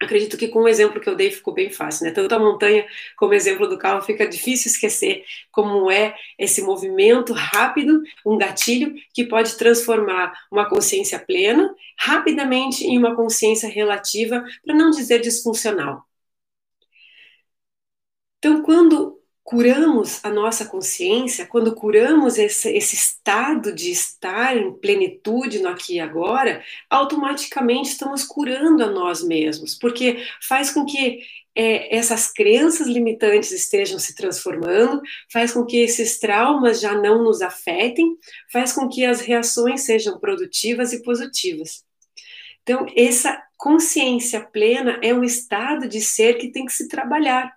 acredito 0.04 0.38
que 0.38 0.48
com 0.48 0.60
o 0.60 0.68
exemplo 0.68 1.00
que 1.02 1.10
eu 1.10 1.16
dei 1.16 1.32
ficou 1.32 1.54
bem 1.54 1.70
fácil, 1.70 2.06
né? 2.06 2.12
Tanto 2.12 2.34
a 2.34 2.40
montanha 2.40 2.86
como 3.18 3.32
o 3.32 3.36
exemplo 3.36 3.68
do 3.68 3.78
carro 3.78 4.02
fica 4.02 4.28
difícil 4.28 4.72
esquecer 4.72 5.24
como 5.52 5.90
é 5.92 6.16
esse 6.38 6.62
movimento 6.62 7.34
rápido, 7.34 8.02
um 8.26 8.38
gatilho 8.38 8.94
que 9.14 9.26
pode 9.26 9.58
transformar 9.58 10.34
uma 10.52 10.68
consciência 10.70 11.20
plena 11.20 11.74
rapidamente 11.98 12.86
em 12.86 12.98
uma 12.98 13.16
consciência 13.16 13.70
relativa, 13.70 14.44
para 14.66 14.76
não 14.76 14.90
dizer 14.90 15.20
disfuncional. 15.20 16.06
Então, 18.40 18.62
quando 18.62 19.23
curamos 19.44 20.24
a 20.24 20.30
nossa 20.30 20.66
consciência, 20.66 21.46
quando 21.46 21.76
curamos 21.76 22.38
esse, 22.38 22.70
esse, 22.70 22.96
estado 22.96 23.74
de 23.74 23.92
estar 23.92 24.56
em 24.56 24.72
plenitude 24.74 25.60
no 25.60 25.68
aqui 25.68 25.96
e 25.96 26.00
agora, 26.00 26.64
automaticamente 26.90 27.90
estamos 27.90 28.24
curando 28.24 28.84
a 28.84 28.90
nós 28.90 29.22
mesmos, 29.22 29.76
porque 29.76 30.24
faz 30.42 30.72
com 30.72 30.86
que 30.86 31.22
é, 31.56 31.96
essas 31.96 32.32
crenças 32.32 32.88
limitantes 32.88 33.52
estejam 33.52 34.00
se 34.00 34.16
transformando, 34.16 35.02
faz 35.32 35.52
com 35.52 35.66
que 35.66 35.78
esses 35.78 36.20
traumas 36.20 36.80
já 36.80 36.94
não 36.94 37.24
nos 37.24 37.42
afetem, 37.42 38.18
faz 38.52 38.72
com 38.72 38.88
que 38.88 39.06
as 39.06 39.22
reações 39.22 39.82
sejam 39.82 40.20
produtivas 40.20 40.94
e 40.94 41.04
positivas. 41.04 41.84
Então, 42.64 42.86
essa 42.96 43.44
consciência 43.58 44.40
plena 44.40 45.00
é 45.04 45.14
um 45.14 45.24
estado 45.24 45.88
de 45.88 46.00
ser 46.00 46.36
que 46.36 46.50
tem 46.50 46.66
que 46.66 46.74
se 46.74 46.88
trabalhar 46.88 47.54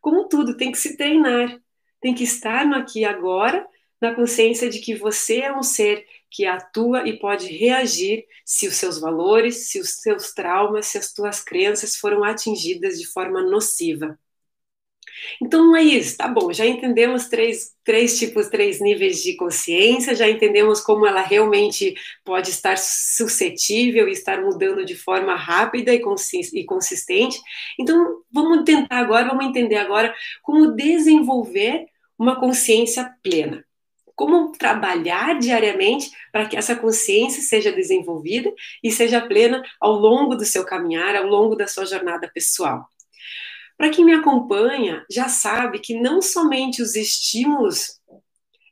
como 0.00 0.28
tudo, 0.28 0.56
tem 0.56 0.72
que 0.72 0.78
se 0.78 0.96
treinar, 0.96 1.60
tem 2.00 2.14
que 2.14 2.24
estar 2.24 2.66
no 2.66 2.76
aqui 2.76 3.00
e 3.00 3.04
agora, 3.04 3.66
na 4.00 4.14
consciência 4.14 4.70
de 4.70 4.78
que 4.78 4.94
você 4.94 5.40
é 5.40 5.56
um 5.56 5.62
ser 5.62 6.06
que 6.30 6.46
atua 6.46 7.08
e 7.08 7.18
pode 7.18 7.46
reagir 7.48 8.24
se 8.44 8.68
os 8.68 8.74
seus 8.76 9.00
valores, 9.00 9.68
se 9.68 9.80
os 9.80 9.96
seus 9.96 10.32
traumas, 10.32 10.86
se 10.86 10.98
as 10.98 11.12
tuas 11.12 11.42
crenças 11.42 11.96
foram 11.96 12.22
atingidas 12.22 12.98
de 12.98 13.06
forma 13.06 13.42
nociva. 13.42 14.18
Então 15.42 15.74
é 15.76 15.82
isso, 15.82 16.16
tá 16.16 16.28
bom, 16.28 16.52
já 16.52 16.66
entendemos 16.66 17.28
três, 17.28 17.72
três 17.84 18.18
tipos, 18.18 18.48
três 18.48 18.80
níveis 18.80 19.22
de 19.22 19.36
consciência, 19.36 20.14
já 20.14 20.28
entendemos 20.28 20.80
como 20.80 21.06
ela 21.06 21.22
realmente 21.22 21.94
pode 22.24 22.50
estar 22.50 22.76
suscetível 22.78 24.08
e 24.08 24.12
estar 24.12 24.40
mudando 24.42 24.84
de 24.84 24.94
forma 24.94 25.34
rápida 25.34 25.92
e 25.94 26.00
consistente. 26.64 27.40
Então 27.78 28.22
vamos 28.32 28.64
tentar 28.64 28.98
agora, 28.98 29.28
vamos 29.28 29.46
entender 29.46 29.76
agora 29.76 30.14
como 30.42 30.72
desenvolver 30.72 31.86
uma 32.18 32.38
consciência 32.38 33.08
plena. 33.22 33.64
como 34.18 34.50
trabalhar 34.50 35.38
diariamente 35.38 36.10
para 36.32 36.46
que 36.48 36.56
essa 36.56 36.74
consciência 36.74 37.40
seja 37.40 37.70
desenvolvida 37.70 38.52
e 38.82 38.90
seja 38.90 39.20
plena 39.20 39.62
ao 39.80 39.92
longo 39.92 40.34
do 40.34 40.44
seu 40.44 40.64
caminhar, 40.64 41.14
ao 41.14 41.24
longo 41.24 41.54
da 41.54 41.68
sua 41.68 41.84
jornada 41.86 42.28
pessoal. 42.34 42.88
Para 43.78 43.90
quem 43.90 44.04
me 44.04 44.12
acompanha, 44.12 45.06
já 45.08 45.28
sabe 45.28 45.78
que 45.78 45.94
não 45.94 46.20
somente 46.20 46.82
os 46.82 46.96
estímulos 46.96 48.00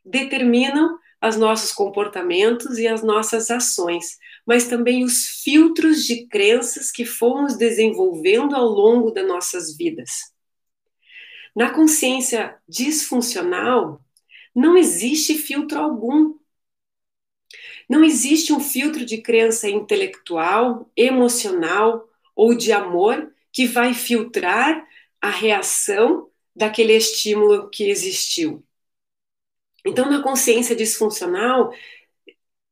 determinam 0.05 0.99
os 1.23 1.37
nossos 1.37 1.71
comportamentos 1.71 2.77
e 2.77 2.87
as 2.87 3.01
nossas 3.01 3.49
ações, 3.49 4.17
mas 4.45 4.67
também 4.67 5.05
os 5.05 5.41
filtros 5.43 6.05
de 6.05 6.27
crenças 6.27 6.91
que 6.91 7.05
fomos 7.05 7.57
desenvolvendo 7.57 8.53
ao 8.53 8.65
longo 8.65 9.09
das 9.09 9.25
nossas 9.25 9.77
vidas. 9.77 10.09
Na 11.55 11.69
consciência 11.69 12.57
disfuncional, 12.67 14.01
não 14.53 14.77
existe 14.77 15.35
filtro 15.35 15.79
algum. 15.79 16.35
Não 17.89 18.03
existe 18.03 18.51
um 18.51 18.59
filtro 18.59 19.05
de 19.05 19.21
crença 19.21 19.69
intelectual, 19.69 20.91
emocional 20.97 22.07
ou 22.35 22.53
de 22.53 22.73
amor 22.73 23.33
que 23.53 23.65
vai 23.65 23.93
filtrar 23.93 24.85
a 25.21 25.29
reação 25.29 26.29
daquele 26.55 26.93
estímulo 26.93 27.69
que 27.69 27.89
existiu. 27.89 28.63
Então, 29.85 30.09
na 30.09 30.21
consciência 30.21 30.75
disfuncional, 30.75 31.71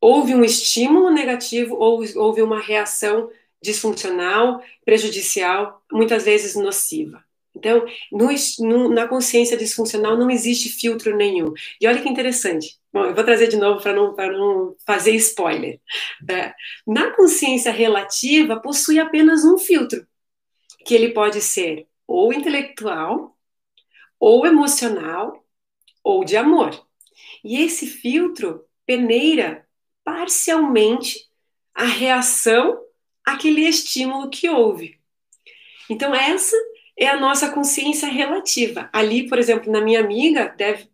houve 0.02 0.36
um 0.36 0.44
estímulo 0.44 1.10
negativo 1.10 1.76
ou 1.76 2.04
houve 2.16 2.42
uma 2.42 2.60
reação 2.60 3.30
disfuncional, 3.62 4.62
prejudicial, 4.84 5.82
muitas 5.92 6.24
vezes 6.24 6.56
nociva. 6.56 7.24
Então, 7.56 7.86
no, 8.12 8.28
no, 8.60 8.90
na 8.90 9.08
consciência 9.08 9.56
disfuncional 9.56 10.18
não 10.18 10.30
existe 10.30 10.70
filtro 10.70 11.16
nenhum. 11.16 11.54
E 11.80 11.88
olha 11.88 12.02
que 12.02 12.10
interessante. 12.10 12.78
Bom, 12.92 13.06
eu 13.06 13.16
vou 13.16 13.24
trazer 13.24 13.48
de 13.48 13.58
novo 13.58 13.82
para 13.82 13.94
não, 13.94 14.14
não 14.14 14.76
fazer 14.86 15.12
spoiler. 15.12 15.80
É, 16.30 16.54
na 16.86 17.12
consciência 17.12 17.72
relativa, 17.72 18.60
possui 18.60 19.00
apenas 19.00 19.46
um 19.46 19.58
filtro, 19.58 20.06
que 20.86 20.94
ele 20.94 21.14
pode 21.14 21.42
ser 21.42 21.88
ou 22.08 22.34
intelectual, 22.34 23.38
ou 24.20 24.46
emocional, 24.46 25.46
ou 26.04 26.24
de 26.24 26.38
amor. 26.38 26.86
E 27.44 27.62
esse 27.62 27.88
filtro 27.88 28.66
peneira 28.86 29.68
parcialmente 30.04 31.28
a 31.74 31.86
reação 31.86 32.80
àquele 33.26 33.68
estímulo 33.68 34.30
que 34.30 34.48
houve. 34.48 35.00
Então, 35.90 36.14
essa 36.14 36.56
é 36.98 37.08
a 37.08 37.20
nossa 37.20 37.52
consciência 37.52 38.08
relativa. 38.08 38.90
Ali, 38.94 39.28
por 39.28 39.38
exemplo, 39.38 39.72
na 39.72 39.82
minha 39.82 40.00
amiga, 40.00 40.48
deve 40.48 40.90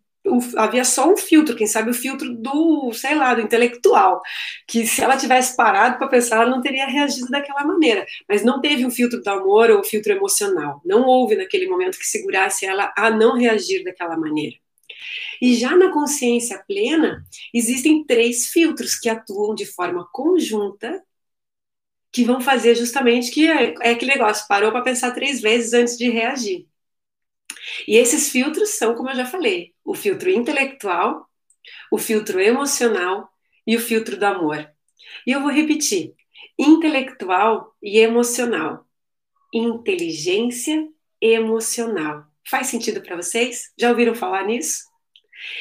havia 0.56 0.84
só 0.84 1.12
um 1.12 1.16
filtro, 1.16 1.56
quem 1.56 1.66
sabe 1.66 1.90
o 1.90 1.94
filtro 1.94 2.32
do, 2.34 2.92
sei 2.92 3.14
lá, 3.14 3.34
do 3.34 3.40
intelectual, 3.40 4.20
que 4.66 4.86
se 4.86 5.02
ela 5.02 5.16
tivesse 5.16 5.56
parado 5.56 5.98
para 5.98 6.08
pensar, 6.08 6.42
ela 6.42 6.50
não 6.50 6.60
teria 6.62 6.86
reagido 6.86 7.28
daquela 7.28 7.64
maneira. 7.64 8.06
Mas 8.28 8.44
não 8.44 8.60
teve 8.60 8.86
um 8.86 8.90
filtro 8.90 9.20
do 9.20 9.28
amor 9.28 9.70
ou 9.70 9.84
filtro 9.84 10.12
emocional. 10.12 10.80
Não 10.84 11.04
houve 11.04 11.36
naquele 11.36 11.68
momento 11.68 11.98
que 11.98 12.06
segurasse 12.06 12.64
ela 12.66 12.92
a 12.96 13.10
não 13.10 13.36
reagir 13.36 13.84
daquela 13.84 14.16
maneira. 14.16 14.56
E 15.40 15.54
já 15.56 15.76
na 15.76 15.90
consciência 15.92 16.62
plena, 16.66 17.24
existem 17.52 18.04
três 18.04 18.46
filtros 18.48 18.96
que 18.98 19.08
atuam 19.08 19.54
de 19.54 19.66
forma 19.66 20.08
conjunta 20.12 21.02
que 22.12 22.24
vão 22.24 22.40
fazer 22.40 22.74
justamente 22.74 23.30
que 23.30 23.48
é, 23.50 23.74
é 23.80 23.90
aquele 23.92 24.12
negócio, 24.12 24.46
parou 24.46 24.70
para 24.70 24.82
pensar 24.82 25.12
três 25.12 25.40
vezes 25.40 25.72
antes 25.72 25.96
de 25.96 26.10
reagir. 26.10 26.66
E 27.86 27.96
esses 27.96 28.30
filtros 28.30 28.70
são, 28.70 28.94
como 28.94 29.10
eu 29.10 29.16
já 29.16 29.26
falei, 29.26 29.72
o 29.84 29.94
filtro 29.94 30.30
intelectual, 30.30 31.26
o 31.90 31.98
filtro 31.98 32.40
emocional 32.40 33.28
e 33.66 33.76
o 33.76 33.80
filtro 33.80 34.16
do 34.16 34.24
amor. 34.24 34.68
E 35.26 35.32
eu 35.32 35.40
vou 35.40 35.50
repetir: 35.50 36.14
intelectual 36.58 37.74
e 37.82 37.98
emocional. 37.98 38.86
Inteligência 39.52 40.88
emocional. 41.20 42.24
Faz 42.48 42.68
sentido 42.68 43.00
para 43.00 43.16
vocês? 43.16 43.72
Já 43.78 43.90
ouviram 43.90 44.14
falar 44.14 44.46
nisso? 44.46 44.90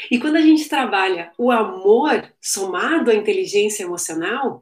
E 0.09 0.19
quando 0.19 0.35
a 0.35 0.41
gente 0.41 0.69
trabalha 0.69 1.31
o 1.37 1.51
amor 1.51 2.31
somado 2.39 3.11
à 3.11 3.15
inteligência 3.15 3.83
emocional, 3.83 4.61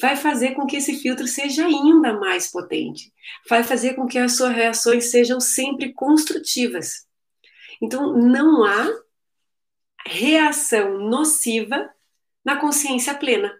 vai 0.00 0.16
fazer 0.16 0.54
com 0.54 0.66
que 0.66 0.76
esse 0.76 0.96
filtro 0.96 1.26
seja 1.26 1.66
ainda 1.66 2.12
mais 2.18 2.50
potente, 2.50 3.12
vai 3.48 3.62
fazer 3.62 3.94
com 3.94 4.06
que 4.06 4.18
as 4.18 4.36
suas 4.36 4.54
reações 4.54 5.10
sejam 5.10 5.40
sempre 5.40 5.92
construtivas. 5.92 7.06
Então, 7.80 8.16
não 8.16 8.64
há 8.64 8.88
reação 10.06 10.98
nociva 10.98 11.90
na 12.44 12.56
consciência 12.56 13.14
plena. 13.14 13.52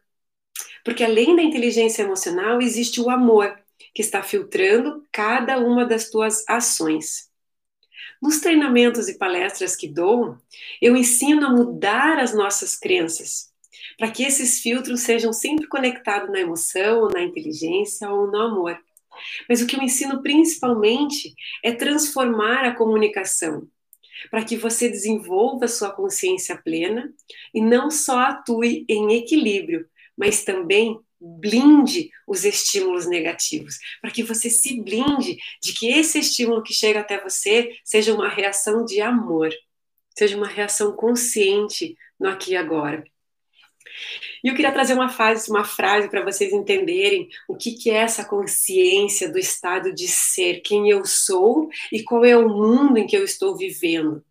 Porque 0.85 1.03
além 1.03 1.35
da 1.35 1.43
inteligência 1.43 2.03
emocional, 2.03 2.61
existe 2.61 3.01
o 3.01 3.09
amor, 3.09 3.59
que 3.95 4.03
está 4.03 4.23
filtrando 4.23 5.07
cada 5.11 5.59
uma 5.59 5.85
das 5.87 6.11
tuas 6.11 6.45
ações. 6.49 7.31
Nos 8.21 8.41
treinamentos 8.41 9.09
e 9.09 9.19
palestras 9.19 9.77
que 9.77 9.89
dou, 9.89 10.37
eu 10.81 10.97
ensino 10.97 11.47
a 11.47 11.51
mudar 11.51 12.19
as 12.19 12.35
nossas 12.35 12.77
crenças, 12.77 13.53
para 13.99 14.11
que 14.11 14.25
esses 14.25 14.61
filtros 14.61 15.01
sejam 15.01 15.33
sempre 15.33 15.67
conectados 15.67 16.31
na 16.31 16.41
emoção, 16.41 17.09
na 17.09 17.23
inteligência 17.23 18.11
ou 18.11 18.27
no 18.31 18.41
amor. 18.41 18.79
Mas 19.49 19.63
o 19.63 19.67
que 19.67 19.77
eu 19.77 19.83
ensino 19.83 20.23
principalmente 20.23 21.35
é 21.63 21.73
transformar 21.73 22.65
a 22.65 22.75
comunicação, 22.75 23.69
para 24.31 24.45
que 24.45 24.57
você 24.57 24.89
desenvolva 24.89 25.69
sua 25.69 25.91
consciência 25.91 26.57
plena 26.57 27.13
e 27.53 27.61
não 27.61 27.91
só 27.91 28.19
atue 28.21 28.85
em 28.89 29.15
equilíbrio, 29.15 29.87
mas 30.17 30.45
também 30.45 30.99
blinde 31.21 32.11
os 32.27 32.45
estímulos 32.45 33.07
negativos, 33.07 33.79
para 34.01 34.11
que 34.11 34.23
você 34.23 34.51
se 34.51 34.81
blinde 34.83 35.39
de 35.63 35.73
que 35.73 35.89
esse 35.89 36.19
estímulo 36.19 36.63
que 36.63 36.75
chega 36.75 37.01
até 37.01 37.21
você 37.21 37.71
seja 37.83 38.15
uma 38.15 38.29
reação 38.29 38.85
de 38.85 39.01
amor, 39.01 39.51
seja 40.17 40.37
uma 40.37 40.47
reação 40.47 40.93
consciente 40.93 41.97
no 42.21 42.29
aqui 42.29 42.53
e 42.53 42.57
agora. 42.57 43.05
E 44.43 44.49
eu 44.49 44.55
queria 44.55 44.73
trazer 44.73 44.95
uma 44.95 45.09
frase, 45.09 45.51
uma 45.51 45.65
frase 45.65 46.09
para 46.09 46.25
vocês 46.25 46.53
entenderem 46.53 47.29
o 47.49 47.57
que, 47.57 47.73
que 47.73 47.91
é 47.91 47.95
essa 47.95 48.25
consciência 48.25 49.31
do 49.31 49.39
estado 49.39 49.93
de 49.93 50.07
ser, 50.09 50.61
quem 50.61 50.91
eu 50.91 51.05
sou 51.05 51.69
e 51.93 52.03
qual 52.03 52.25
é 52.25 52.37
o 52.37 52.49
mundo 52.49 52.99
em 52.99 53.07
que 53.07 53.17
eu 53.17 53.25
estou 53.25 53.57
vivendo. 53.57 54.25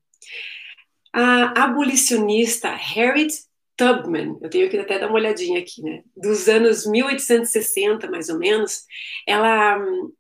A 1.12 1.64
abolicionista 1.64 2.70
Harriet 2.70 3.34
Tubman, 3.76 4.38
eu 4.42 4.50
tenho 4.50 4.70
que 4.70 4.78
até 4.78 5.00
dar 5.00 5.08
uma 5.08 5.16
olhadinha 5.16 5.60
aqui, 5.60 5.82
né? 5.82 6.04
Dos 6.16 6.48
anos 6.48 6.86
1860, 6.86 8.10
mais 8.10 8.30
ou 8.30 8.38
menos, 8.38 8.84
ela 9.28 9.80
hum, 9.80 10.12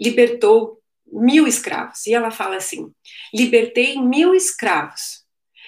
libertou 0.00 0.80
mil 1.06 1.46
escravos. 1.46 2.06
E 2.06 2.14
ela 2.14 2.30
fala 2.30 2.56
assim: 2.56 2.90
libertei 3.34 4.00
mil 4.00 4.34
escravos 4.34 5.24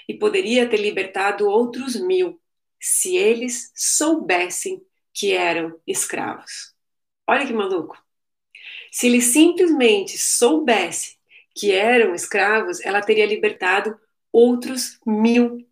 e 0.09 0.15
poderia 0.15 0.69
ter 0.69 0.79
libertado 0.79 1.49
outros 1.49 2.01
mil 2.01 2.41
se 2.81 3.17
eles 3.17 3.73
soubessem 3.75 4.83
que 5.13 5.33
eram 5.33 5.79
escravos. 5.87 6.75
Olha 7.27 7.47
que 7.47 7.53
maluco. 7.53 7.97
Se 8.91 9.07
eles 9.07 9.25
simplesmente 9.25 10.17
soubessem 10.17 11.17
que 11.55 11.73
eram 11.73 12.15
escravos, 12.15 12.81
ela 12.81 13.03
teria 13.03 13.27
libertado 13.27 13.99
outros 14.33 14.99
mil. 15.07 15.67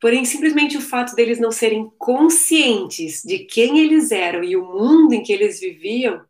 Porém, 0.00 0.24
simplesmente 0.24 0.76
o 0.76 0.80
fato 0.80 1.14
deles 1.14 1.40
não 1.40 1.50
serem 1.50 1.90
conscientes 1.98 3.22
de 3.22 3.40
quem 3.40 3.80
eles 3.80 4.12
eram 4.12 4.44
e 4.44 4.56
o 4.56 4.64
mundo 4.64 5.14
em 5.14 5.22
que 5.22 5.32
eles 5.32 5.60
viviam, 5.60 6.24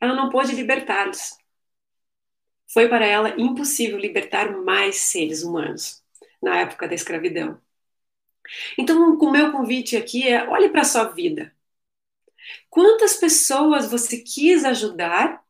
ela 0.00 0.14
não 0.14 0.30
pôde 0.30 0.54
libertá-los. 0.54 1.36
Foi 2.72 2.88
para 2.88 3.06
ela 3.06 3.40
impossível 3.40 3.98
libertar 3.98 4.50
mais 4.64 4.96
seres 4.96 5.42
humanos 5.42 6.02
na 6.42 6.60
época 6.60 6.88
da 6.88 6.94
escravidão. 6.94 7.60
Então, 8.78 9.16
o 9.18 9.30
meu 9.30 9.52
convite 9.52 9.96
aqui 9.96 10.28
é: 10.28 10.48
olhe 10.48 10.68
para 10.70 10.82
a 10.82 10.84
sua 10.84 11.04
vida. 11.04 11.52
Quantas 12.70 13.16
pessoas 13.16 13.90
você 13.90 14.18
quis 14.18 14.64
ajudar 14.64 15.42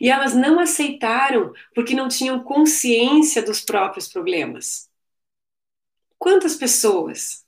e 0.00 0.10
elas 0.10 0.34
não 0.34 0.60
aceitaram 0.60 1.52
porque 1.74 1.94
não 1.94 2.08
tinham 2.08 2.42
consciência 2.42 3.42
dos 3.42 3.60
próprios 3.60 4.08
problemas? 4.08 4.90
Quantas 6.18 6.56
pessoas? 6.56 7.44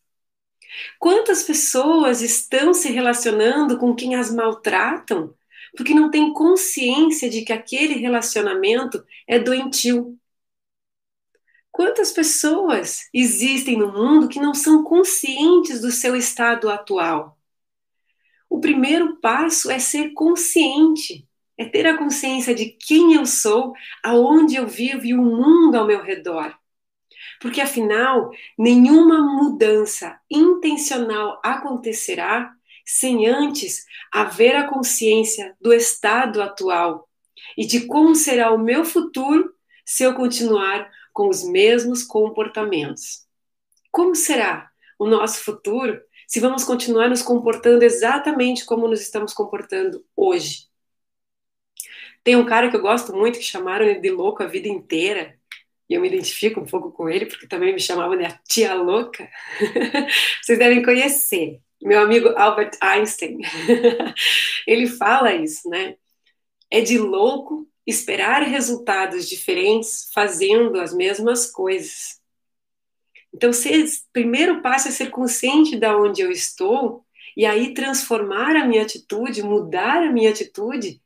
Quantas 0.98 1.42
pessoas 1.42 2.20
estão 2.22 2.74
se 2.74 2.90
relacionando 2.90 3.78
com 3.78 3.94
quem 3.94 4.14
as 4.14 4.32
maltratam 4.32 5.34
porque 5.76 5.94
não 5.94 6.10
têm 6.10 6.32
consciência 6.32 7.28
de 7.28 7.42
que 7.42 7.52
aquele 7.52 7.94
relacionamento 7.94 9.04
é 9.26 9.38
doentio? 9.38 10.18
Quantas 11.76 12.10
pessoas 12.10 13.06
existem 13.12 13.76
no 13.76 13.92
mundo 13.92 14.30
que 14.30 14.40
não 14.40 14.54
são 14.54 14.82
conscientes 14.82 15.82
do 15.82 15.90
seu 15.90 16.16
estado 16.16 16.70
atual? 16.70 17.38
O 18.48 18.58
primeiro 18.60 19.16
passo 19.16 19.70
é 19.70 19.78
ser 19.78 20.14
consciente, 20.14 21.28
é 21.54 21.66
ter 21.66 21.86
a 21.86 21.98
consciência 21.98 22.54
de 22.54 22.70
quem 22.70 23.12
eu 23.12 23.26
sou, 23.26 23.74
aonde 24.02 24.56
eu 24.56 24.66
vivo 24.66 25.04
e 25.04 25.12
o 25.12 25.20
mundo 25.20 25.74
ao 25.74 25.86
meu 25.86 26.02
redor. 26.02 26.58
Porque 27.42 27.60
afinal, 27.60 28.30
nenhuma 28.58 29.20
mudança 29.20 30.18
intencional 30.30 31.38
acontecerá 31.44 32.54
sem 32.86 33.26
antes 33.26 33.84
haver 34.10 34.56
a 34.56 34.66
consciência 34.66 35.54
do 35.60 35.74
estado 35.74 36.40
atual 36.40 37.06
e 37.54 37.66
de 37.66 37.86
como 37.86 38.14
será 38.14 38.50
o 38.50 38.58
meu 38.58 38.82
futuro 38.82 39.54
se 39.84 40.04
eu 40.04 40.14
continuar 40.14 40.90
com 41.16 41.30
os 41.30 41.42
mesmos 41.42 42.02
comportamentos. 42.02 43.26
Como 43.90 44.14
será 44.14 44.70
o 44.98 45.06
nosso 45.06 45.42
futuro 45.42 45.98
se 46.28 46.40
vamos 46.40 46.62
continuar 46.62 47.08
nos 47.08 47.22
comportando 47.22 47.82
exatamente 47.82 48.66
como 48.66 48.86
nos 48.86 49.00
estamos 49.00 49.32
comportando 49.32 50.04
hoje? 50.14 50.66
Tem 52.22 52.36
um 52.36 52.44
cara 52.44 52.68
que 52.68 52.76
eu 52.76 52.82
gosto 52.82 53.16
muito 53.16 53.38
que 53.38 53.44
chamaram 53.46 53.86
ele 53.86 53.98
de 53.98 54.10
louco 54.10 54.42
a 54.42 54.46
vida 54.46 54.68
inteira, 54.68 55.34
e 55.88 55.94
eu 55.94 56.02
me 56.02 56.08
identifico 56.08 56.60
um 56.60 56.66
pouco 56.66 56.92
com 56.92 57.08
ele, 57.08 57.24
porque 57.24 57.46
também 57.46 57.72
me 57.72 57.80
chamavam 57.80 58.18
de 58.18 58.26
a 58.26 58.38
tia 58.46 58.74
louca. 58.74 59.26
Vocês 60.42 60.58
devem 60.58 60.82
conhecer 60.82 61.62
meu 61.80 62.00
amigo 62.00 62.28
Albert 62.36 62.76
Einstein, 62.78 63.38
ele 64.66 64.86
fala 64.86 65.32
isso, 65.34 65.66
né? 65.70 65.96
É 66.70 66.82
de 66.82 66.98
louco 66.98 67.66
esperar 67.86 68.42
resultados 68.42 69.28
diferentes 69.28 70.10
fazendo 70.12 70.80
as 70.80 70.92
mesmas 70.92 71.50
coisas. 71.50 72.20
Então, 73.32 73.52
ser, 73.52 73.84
primeiro 74.12 74.62
passo 74.62 74.88
é 74.88 74.90
ser 74.90 75.10
consciente 75.10 75.76
de 75.76 75.86
onde 75.88 76.22
eu 76.22 76.30
estou 76.30 77.04
e 77.36 77.44
aí 77.44 77.74
transformar 77.74 78.56
a 78.56 78.66
minha 78.66 78.82
atitude, 78.82 79.42
mudar 79.42 80.02
a 80.02 80.10
minha 80.10 80.30
atitude 80.30 81.00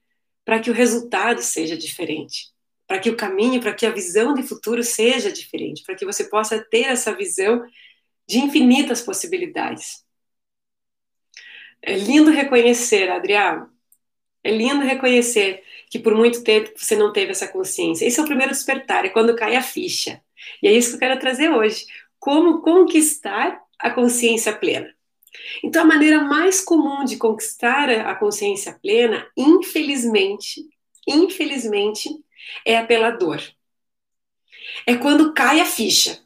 para 0.45 0.61
que 0.61 0.71
o 0.71 0.75
resultado 0.75 1.43
seja 1.43 1.77
diferente, 1.77 2.49
para 2.87 2.99
que 2.99 3.11
o 3.11 3.17
caminho, 3.17 3.61
para 3.61 3.75
que 3.75 3.85
a 3.85 3.91
visão 3.91 4.33
de 4.33 4.43
futuro 4.43 4.83
seja 4.83 5.31
diferente, 5.31 5.83
para 5.85 5.95
que 5.95 6.07
você 6.07 6.25
possa 6.25 6.59
ter 6.71 6.85
essa 6.85 7.15
visão 7.15 7.65
de 8.29 8.39
infinitas 8.39 9.03
possibilidades. 9.03 10.05
É 11.83 11.97
lindo 11.97 12.31
reconhecer, 12.31 13.11
Adriano. 13.11 13.71
É 14.43 14.51
lindo 14.51 14.85
reconhecer 14.85 15.63
que 15.91 15.99
por 15.99 16.15
muito 16.15 16.43
tempo 16.43 16.73
você 16.77 16.97
não 16.97 17.13
teve 17.13 17.33
essa 17.33 17.49
consciência. 17.49 18.07
Esse 18.07 18.21
é 18.21 18.23
o 18.23 18.27
primeiro 18.27 18.53
despertar, 18.53 19.05
é 19.05 19.09
quando 19.11 19.37
cai 19.37 19.57
a 19.57 19.63
ficha. 19.63 20.23
E 20.63 20.69
é 20.69 20.73
isso 20.73 20.91
que 20.91 20.95
eu 20.97 21.01
quero 21.01 21.21
trazer 21.21 21.51
hoje. 21.51 21.85
Como 22.19 22.63
conquistar 22.63 23.61
a 23.79 23.91
consciência 23.91 24.55
plena. 24.55 24.95
Então, 25.63 25.83
a 25.83 25.87
maneira 25.87 26.23
mais 26.23 26.61
comum 26.61 27.05
de 27.05 27.17
conquistar 27.17 27.89
a 27.91 28.15
consciência 28.15 28.79
plena, 28.81 29.27
infelizmente, 29.37 30.65
infelizmente, 31.07 32.09
é 32.65 32.83
pela 32.85 33.11
dor. 33.11 33.41
É 34.87 34.97
quando 34.97 35.33
cai 35.33 35.61
a 35.61 35.67
ficha. 35.67 36.21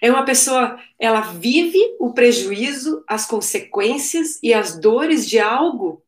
É 0.00 0.10
uma 0.10 0.24
pessoa, 0.24 0.78
ela 0.98 1.20
vive 1.20 1.78
o 1.98 2.12
prejuízo, 2.12 3.04
as 3.08 3.26
consequências 3.26 4.38
e 4.42 4.52
as 4.52 4.78
dores 4.78 5.28
de 5.28 5.38
algo 5.38 6.03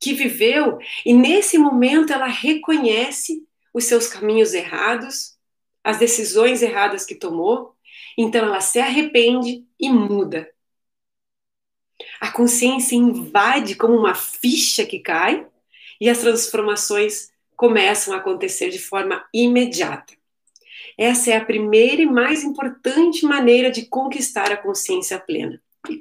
que 0.00 0.12
viveu, 0.12 0.78
e 1.04 1.12
nesse 1.12 1.58
momento 1.58 2.12
ela 2.12 2.26
reconhece 2.26 3.46
os 3.72 3.84
seus 3.84 4.08
caminhos 4.08 4.54
errados, 4.54 5.36
as 5.82 5.98
decisões 5.98 6.62
erradas 6.62 7.04
que 7.04 7.14
tomou, 7.14 7.74
então 8.16 8.44
ela 8.44 8.60
se 8.60 8.78
arrepende 8.78 9.64
e 9.78 9.88
muda. 9.90 10.50
A 12.20 12.30
consciência 12.30 12.96
invade 12.96 13.74
como 13.74 13.94
uma 13.94 14.14
ficha 14.14 14.84
que 14.84 14.98
cai 14.98 15.46
e 16.00 16.08
as 16.08 16.18
transformações 16.18 17.30
começam 17.56 18.14
a 18.14 18.18
acontecer 18.18 18.70
de 18.70 18.78
forma 18.78 19.24
imediata. 19.32 20.14
Essa 20.98 21.30
é 21.30 21.36
a 21.36 21.44
primeira 21.44 22.02
e 22.02 22.06
mais 22.06 22.42
importante 22.42 23.24
maneira 23.24 23.70
de 23.70 23.86
conquistar 23.86 24.50
a 24.50 24.56
consciência 24.56 25.18
plena. 25.18 25.60
E 25.88 26.00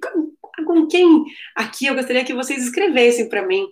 com 0.65 0.87
quem 0.87 1.25
aqui 1.53 1.85
eu 1.85 1.95
gostaria 1.95 2.23
que 2.23 2.33
vocês 2.33 2.63
escrevessem 2.63 3.27
para 3.27 3.45
mim? 3.45 3.67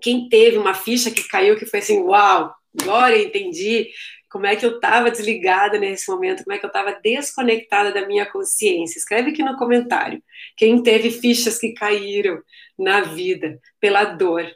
Quem 0.00 0.28
teve 0.28 0.58
uma 0.58 0.74
ficha 0.74 1.10
que 1.10 1.26
caiu 1.28 1.56
que 1.56 1.66
foi 1.66 1.80
assim, 1.80 2.00
uau, 2.02 2.54
agora 2.80 3.18
entendi 3.18 3.90
como 4.30 4.46
é 4.46 4.56
que 4.56 4.64
eu 4.64 4.76
estava 4.76 5.10
desligada 5.10 5.78
nesse 5.78 6.10
momento, 6.10 6.44
como 6.44 6.54
é 6.54 6.58
que 6.58 6.64
eu 6.64 6.68
estava 6.68 6.92
desconectada 7.02 7.92
da 7.92 8.06
minha 8.06 8.26
consciência. 8.26 8.98
Escreve 8.98 9.30
aqui 9.30 9.42
no 9.42 9.56
comentário. 9.56 10.22
Quem 10.56 10.82
teve 10.82 11.10
fichas 11.10 11.58
que 11.58 11.72
caíram 11.72 12.42
na 12.78 13.00
vida 13.00 13.58
pela 13.80 14.04
dor. 14.04 14.46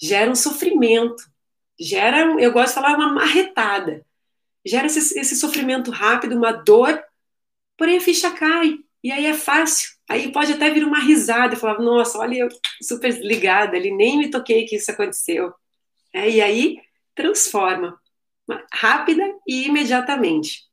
Gera 0.00 0.30
um 0.30 0.34
sofrimento, 0.34 1.22
gera, 1.78 2.20
eu 2.40 2.50
gosto 2.52 2.68
de 2.68 2.74
falar, 2.74 2.96
uma 2.96 3.12
marretada 3.12 4.04
gera 4.64 4.86
esse, 4.86 5.18
esse 5.18 5.36
sofrimento 5.36 5.90
rápido, 5.90 6.36
uma 6.36 6.52
dor, 6.52 7.02
porém 7.76 7.96
a 7.96 8.00
ficha 8.00 8.30
cai. 8.30 8.78
E 9.02 9.10
aí 9.10 9.26
é 9.26 9.34
fácil. 9.34 9.90
Aí 10.10 10.32
pode 10.32 10.52
até 10.52 10.68
vir 10.70 10.84
uma 10.84 10.98
risada 10.98 11.54
e 11.54 11.56
falar: 11.56 11.78
Nossa, 11.78 12.18
olha, 12.18 12.38
eu 12.38 12.48
super 12.82 13.10
ligada 13.20 13.76
ali, 13.76 13.92
nem 13.92 14.18
me 14.18 14.28
toquei 14.28 14.66
que 14.66 14.74
isso 14.74 14.90
aconteceu. 14.90 15.54
É, 16.12 16.28
e 16.28 16.40
aí 16.40 16.78
transforma, 17.14 17.96
rápida 18.72 19.22
e 19.46 19.66
imediatamente. 19.66 20.68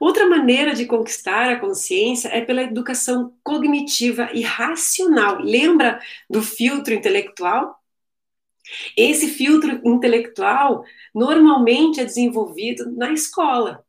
Outra 0.00 0.26
maneira 0.28 0.74
de 0.74 0.84
conquistar 0.84 1.48
a 1.50 1.60
consciência 1.60 2.28
é 2.28 2.40
pela 2.40 2.62
educação 2.62 3.38
cognitiva 3.44 4.28
e 4.34 4.42
racional. 4.42 5.38
Lembra 5.40 6.00
do 6.28 6.42
filtro 6.42 6.92
intelectual? 6.92 7.78
Esse 8.96 9.28
filtro 9.28 9.80
intelectual 9.84 10.84
normalmente 11.14 12.00
é 12.00 12.04
desenvolvido 12.04 12.90
na 12.96 13.12
escola. 13.12 13.83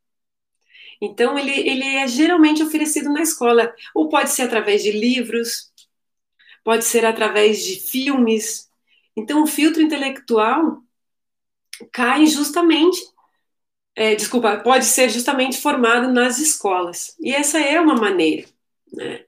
Então, 1.01 1.38
ele, 1.38 1.51
ele 1.51 1.84
é 1.84 2.08
geralmente 2.08 2.63
oferecido 2.63 3.12
na 3.12 3.21
escola, 3.21 3.73
ou 3.93 4.10
pode 4.10 4.29
ser 4.29 4.43
através 4.43 4.84
de 4.84 4.91
livros, 4.91 5.71
pode 6.63 6.86
ser 6.86 7.05
através 7.05 7.63
de 7.63 7.79
filmes. 7.79 8.69
Então, 9.15 9.43
o 9.43 9.47
filtro 9.47 9.81
intelectual 9.81 10.81
cai 11.91 12.25
justamente, 12.25 12.99
é, 13.95 14.15
desculpa, 14.15 14.58
pode 14.58 14.86
ser 14.86 15.10
justamente 15.10 15.58
formado 15.62 16.12
nas 16.12 16.39
escolas. 16.39 17.15
E 17.19 17.34
essa 17.34 17.60
é 17.60 17.79
uma 17.79 17.95
maneira. 17.95 18.47
Né? 18.93 19.25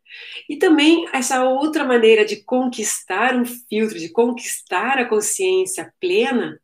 E 0.50 0.58
também 0.58 1.06
essa 1.14 1.44
outra 1.44 1.84
maneira 1.84 2.26
de 2.26 2.38
conquistar 2.38 3.36
um 3.36 3.46
filtro, 3.46 4.00
de 4.00 4.10
conquistar 4.10 4.98
a 4.98 5.06
consciência 5.06 5.94
plena, 6.00 6.60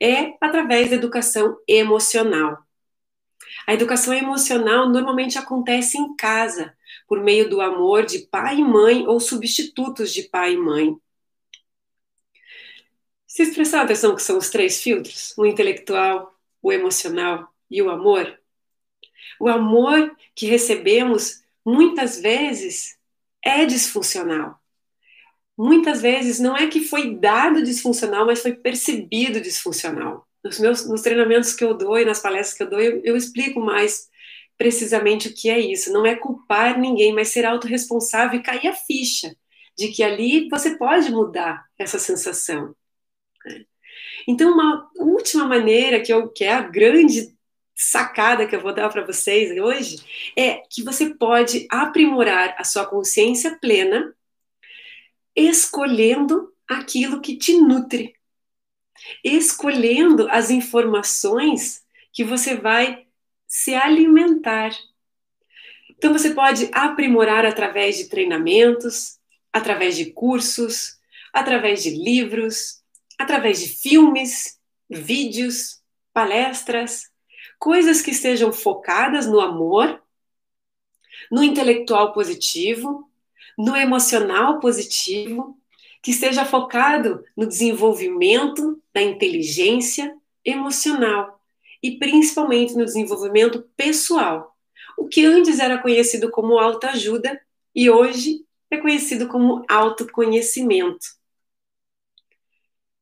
é 0.00 0.34
através 0.40 0.90
da 0.90 0.96
educação 0.96 1.56
emocional. 1.66 2.58
A 3.68 3.74
educação 3.74 4.14
emocional 4.14 4.88
normalmente 4.88 5.36
acontece 5.36 5.98
em 5.98 6.16
casa, 6.16 6.74
por 7.06 7.22
meio 7.22 7.50
do 7.50 7.60
amor 7.60 8.06
de 8.06 8.20
pai 8.20 8.56
e 8.56 8.64
mãe 8.64 9.06
ou 9.06 9.20
substitutos 9.20 10.10
de 10.10 10.22
pai 10.22 10.54
e 10.54 10.56
mãe. 10.56 10.96
Vocês 13.26 13.54
prestaram 13.54 13.84
atenção 13.84 14.16
que 14.16 14.22
são 14.22 14.38
os 14.38 14.48
três 14.48 14.80
filtros? 14.80 15.34
O 15.36 15.44
intelectual, 15.44 16.34
o 16.62 16.72
emocional 16.72 17.54
e 17.70 17.82
o 17.82 17.90
amor? 17.90 18.40
O 19.38 19.48
amor 19.48 20.16
que 20.34 20.46
recebemos 20.46 21.42
muitas 21.62 22.18
vezes 22.18 22.96
é 23.44 23.66
disfuncional. 23.66 24.58
Muitas 25.58 26.00
vezes 26.00 26.40
não 26.40 26.56
é 26.56 26.68
que 26.68 26.80
foi 26.80 27.16
dado 27.16 27.62
disfuncional, 27.62 28.24
mas 28.24 28.40
foi 28.40 28.54
percebido 28.54 29.42
disfuncional. 29.42 30.27
Nos 30.44 30.58
meus 30.58 30.88
nos 30.88 31.02
treinamentos 31.02 31.52
que 31.52 31.64
eu 31.64 31.74
dou 31.74 31.98
e 31.98 32.04
nas 32.04 32.20
palestras 32.20 32.56
que 32.56 32.62
eu 32.62 32.70
dou, 32.70 32.80
eu, 32.80 33.00
eu 33.04 33.16
explico 33.16 33.60
mais 33.60 34.08
precisamente 34.56 35.28
o 35.28 35.34
que 35.34 35.48
é 35.48 35.58
isso. 35.58 35.92
Não 35.92 36.04
é 36.04 36.16
culpar 36.16 36.78
ninguém, 36.78 37.12
mas 37.14 37.28
ser 37.28 37.44
autorresponsável 37.44 38.38
e 38.38 38.42
cair 38.42 38.68
a 38.68 38.74
ficha 38.74 39.34
de 39.76 39.88
que 39.88 40.02
ali 40.02 40.48
você 40.48 40.76
pode 40.76 41.10
mudar 41.10 41.64
essa 41.78 41.98
sensação. 41.98 42.74
Né? 43.46 43.64
Então, 44.26 44.52
uma 44.52 44.90
última 44.96 45.46
maneira 45.46 46.00
que, 46.00 46.12
eu, 46.12 46.28
que 46.28 46.44
é 46.44 46.52
a 46.52 46.62
grande 46.62 47.34
sacada 47.74 48.46
que 48.46 48.56
eu 48.56 48.60
vou 48.60 48.74
dar 48.74 48.88
para 48.88 49.06
vocês 49.06 49.56
hoje 49.56 50.04
é 50.36 50.62
que 50.68 50.82
você 50.82 51.14
pode 51.14 51.68
aprimorar 51.70 52.56
a 52.58 52.64
sua 52.64 52.84
consciência 52.84 53.56
plena 53.60 54.12
escolhendo 55.34 56.52
aquilo 56.68 57.20
que 57.20 57.36
te 57.36 57.56
nutre, 57.56 58.12
escolhendo 59.24 60.28
as 60.30 60.50
informações 60.50 61.82
que 62.12 62.24
você 62.24 62.56
vai 62.56 63.06
se 63.46 63.74
alimentar. 63.74 64.70
Então 65.90 66.12
você 66.12 66.30
pode 66.30 66.68
aprimorar 66.72 67.44
através 67.44 67.96
de 67.96 68.08
treinamentos, 68.08 69.18
através 69.52 69.96
de 69.96 70.12
cursos, 70.12 70.98
através 71.32 71.82
de 71.82 71.90
livros, 71.90 72.82
através 73.18 73.60
de 73.60 73.68
filmes, 73.68 74.58
vídeos, 74.88 75.80
palestras, 76.12 77.10
coisas 77.58 78.00
que 78.00 78.12
estejam 78.12 78.52
focadas 78.52 79.26
no 79.26 79.40
amor, 79.40 80.02
no 81.30 81.42
intelectual 81.42 82.12
positivo, 82.12 83.10
no 83.56 83.76
emocional 83.76 84.60
positivo, 84.60 85.58
que 86.00 86.12
esteja 86.12 86.44
focado 86.44 87.24
no 87.36 87.46
desenvolvimento 87.46 88.80
da 88.98 89.02
inteligência 89.02 90.12
emocional 90.44 91.40
e 91.80 91.98
principalmente 91.98 92.74
no 92.74 92.84
desenvolvimento 92.84 93.62
pessoal, 93.76 94.56
o 94.96 95.06
que 95.06 95.24
antes 95.24 95.60
era 95.60 95.78
conhecido 95.78 96.28
como 96.32 96.58
autoajuda 96.58 97.40
e 97.72 97.88
hoje 97.88 98.44
é 98.68 98.76
conhecido 98.76 99.28
como 99.28 99.64
autoconhecimento. 99.68 101.06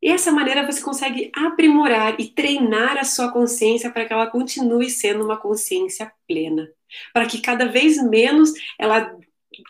E 0.03 0.11
dessa 0.11 0.31
maneira 0.31 0.71
você 0.71 0.83
consegue 0.83 1.33
aprimorar 1.35 2.21
e 2.21 2.29
treinar 2.29 2.99
a 2.99 3.05
sua 3.05 3.33
consciência 3.33 3.91
para 3.91 4.05
que 4.05 4.13
ela 4.13 4.27
continue 4.27 4.91
sendo 4.91 5.25
uma 5.25 5.39
consciência 5.39 6.13
plena, 6.29 6.69
para 7.15 7.25
que 7.25 7.41
cada 7.41 7.67
vez 7.67 7.97
menos 8.03 8.53
ela 8.79 9.17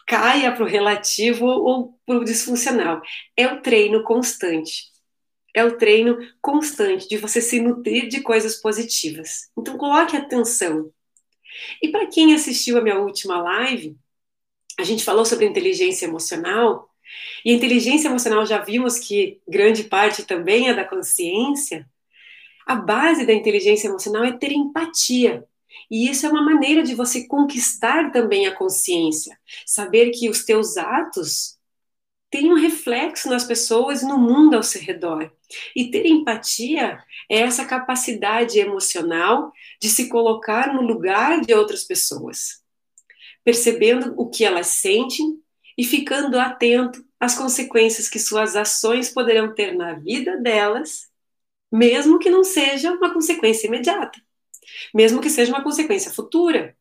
caia 0.05 0.51
para 0.51 0.65
o 0.65 0.69
relativo 0.69 1.47
ou 1.47 1.97
para 2.05 2.17
o 2.17 2.25
disfuncional. 2.25 3.01
É 3.37 3.47
o 3.47 3.63
treino 3.63 4.03
constante. 4.03 4.96
É 5.57 5.65
o 5.65 5.79
treino 5.79 6.19
constante 6.43 7.09
de 7.09 7.17
você 7.17 7.41
se 7.41 7.59
nutrir 7.59 8.09
de 8.09 8.21
coisas 8.21 8.57
positivas. 8.57 9.51
Então 9.57 9.79
coloque 9.79 10.15
atenção. 10.15 10.93
E 11.83 11.89
para 11.89 12.07
quem 12.09 12.35
assistiu 12.35 12.77
a 12.77 12.83
minha 12.83 12.99
última 12.99 13.41
live, 13.41 13.97
a 14.79 14.85
gente 14.85 15.03
falou 15.03 15.25
sobre 15.25 15.47
inteligência 15.47 16.05
emocional 16.05 16.91
e 17.43 17.55
inteligência 17.55 18.09
emocional 18.09 18.45
já 18.45 18.59
vimos 18.59 18.99
que 18.99 19.41
grande 19.49 19.85
parte 19.85 20.25
também 20.25 20.69
é 20.69 20.75
da 20.75 20.85
consciência. 20.85 21.89
A 22.67 22.75
base 22.75 23.25
da 23.25 23.33
inteligência 23.33 23.89
emocional 23.89 24.25
é 24.25 24.37
ter 24.37 24.53
empatia. 24.53 25.43
E 25.91 26.11
isso 26.11 26.27
é 26.27 26.29
uma 26.29 26.43
maneira 26.43 26.83
de 26.83 26.95
você 26.95 27.27
conquistar 27.27 28.11
também 28.11 28.47
a 28.47 28.55
consciência, 28.55 29.39
saber 29.65 30.11
que 30.11 30.29
os 30.29 30.45
teus 30.45 30.77
atos 30.77 31.56
têm 32.37 32.53
um 32.53 32.57
reflexo 32.57 33.31
nas 33.31 33.45
pessoas 33.45 34.03
e 34.03 34.07
no 34.07 34.19
mundo 34.19 34.55
ao 34.55 34.63
seu 34.63 34.81
redor. 34.83 35.33
E 35.75 35.91
ter 35.91 36.07
empatia 36.07 36.99
é 37.31 37.41
essa 37.41 37.65
capacidade 37.65 38.59
emocional 38.59 39.53
de 39.81 39.89
se 39.89 40.09
colocar 40.09 40.75
no 40.75 40.83
lugar 40.83 41.41
de 41.41 41.55
outras 41.55 41.85
pessoas, 41.85 42.63
percebendo 43.43 44.15
o 44.19 44.29
que 44.29 44.45
elas 44.45 44.67
sentem 44.67 45.41
e 45.79 45.85
ficando 45.85 46.39
atento 46.39 47.03
às 47.19 47.35
consequências 47.35 48.09
que 48.09 48.19
suas 48.19 48.55
ações 48.55 49.09
poderão 49.09 49.55
ter 49.55 49.75
na 49.75 49.95
vida 49.95 50.37
delas, 50.37 51.09
mesmo 51.73 52.19
que 52.19 52.29
não 52.29 52.45
seja 52.45 52.93
uma 52.93 53.13
consequência 53.13 53.67
imediata, 53.67 54.21
mesmo 54.95 55.21
que 55.21 55.31
seja 55.31 55.53
uma 55.53 55.63
consequência 55.63 56.11
futura. 56.11 56.76